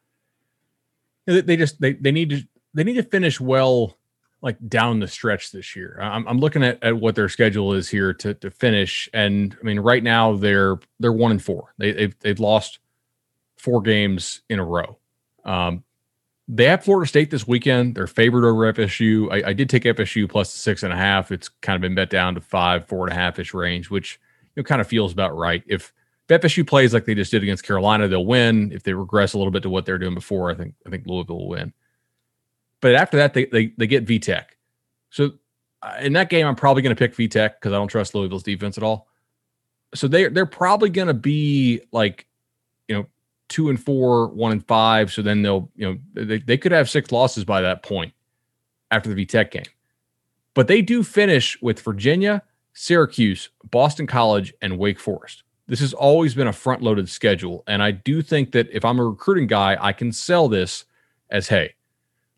[1.26, 2.42] they just they they need to
[2.74, 3.98] they need to finish well
[4.42, 5.98] like down the stretch this year.
[6.00, 9.08] I'm, I'm looking at, at what their schedule is here to, to finish.
[9.12, 11.74] And I mean, right now they're, they're one and four.
[11.78, 12.78] They, they've, they've lost
[13.56, 14.98] four games in a row.
[15.44, 15.84] Um,
[16.52, 17.94] they have Florida State this weekend.
[17.94, 19.30] They're favored over FSU.
[19.30, 21.30] I, I, did take FSU plus six and a half.
[21.30, 24.18] It's kind of been bet down to five, four and a half ish range, which
[24.56, 25.62] you know kind of feels about right.
[25.68, 25.92] If,
[26.28, 28.72] if FSU plays like they just did against Carolina, they'll win.
[28.72, 31.06] If they regress a little bit to what they're doing before, I think I think
[31.06, 31.72] Louisville will win.
[32.80, 34.44] But after that, they they, they get VTech.
[35.10, 35.32] So
[35.82, 38.42] uh, in that game, I'm probably going to pick VTech because I don't trust Louisville's
[38.42, 39.08] defense at all.
[39.94, 42.26] So they they're probably going to be like,
[42.88, 43.06] you know,
[43.48, 45.12] two and four, one and five.
[45.12, 48.12] So then they'll you know they they could have six losses by that point
[48.90, 49.64] after the VTech game.
[50.54, 52.42] But they do finish with Virginia,
[52.72, 55.44] Syracuse, Boston College, and Wake Forest.
[55.68, 57.62] This has always been a front loaded schedule.
[57.68, 60.84] And I do think that if I'm a recruiting guy, I can sell this
[61.30, 61.74] as hey,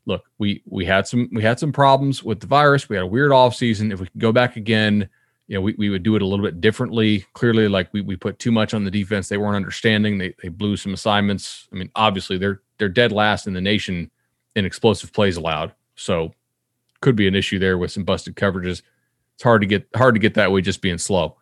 [0.06, 2.88] look, we we had some we had some problems with the virus.
[2.88, 3.92] We had a weird off season.
[3.92, 5.08] If we could go back again,
[5.46, 7.24] you know, we, we would do it a little bit differently.
[7.34, 9.28] Clearly, like we, we put too much on the defense.
[9.28, 10.18] They weren't understanding.
[10.18, 11.68] They they blew some assignments.
[11.72, 14.10] I mean, obviously they're they're dead last in the nation
[14.56, 15.72] in explosive plays allowed.
[15.94, 16.34] So
[17.00, 18.82] could be an issue there with some busted coverages.
[19.34, 21.36] It's hard to get hard to get that way just being slow.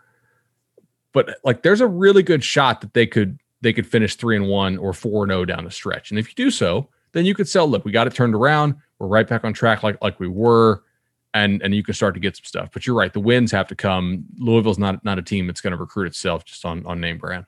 [1.13, 4.49] But like there's a really good shot that they could they could finish three and
[4.49, 6.11] one or four and oh down the stretch.
[6.11, 7.67] And if you do so, then you could sell.
[7.67, 8.77] Look, we got it turned around.
[8.99, 10.83] We're right back on track like like we were,
[11.35, 12.71] and and you can start to get some stuff.
[12.73, 14.25] But you're right, the wins have to come.
[14.39, 17.47] Louisville's not not a team that's going to recruit itself just on on name brand.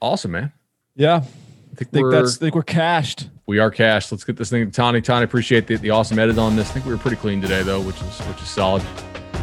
[0.00, 0.52] Awesome, man.
[0.94, 3.28] Yeah, I think, think that's I think we're cashed.
[3.46, 4.12] We are cashed.
[4.12, 4.70] Let's get this thing.
[4.70, 6.70] Tony, Tony, appreciate the, the awesome edit on this.
[6.70, 8.82] I think we were pretty clean today though, which is which is solid.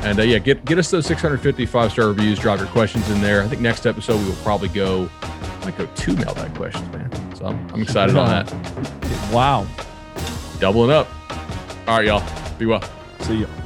[0.03, 2.39] And uh, yeah, get get us those 650 five star reviews.
[2.39, 3.41] Drop your questions in there.
[3.41, 7.35] I think next episode we will probably go I might go two mailbag questions, man.
[7.35, 8.53] So I'm, I'm excited on that.
[9.31, 9.65] Wow.
[10.59, 11.07] Doubling up.
[11.87, 12.23] All right, y'all.
[12.59, 12.83] Be well.
[13.21, 13.64] See you.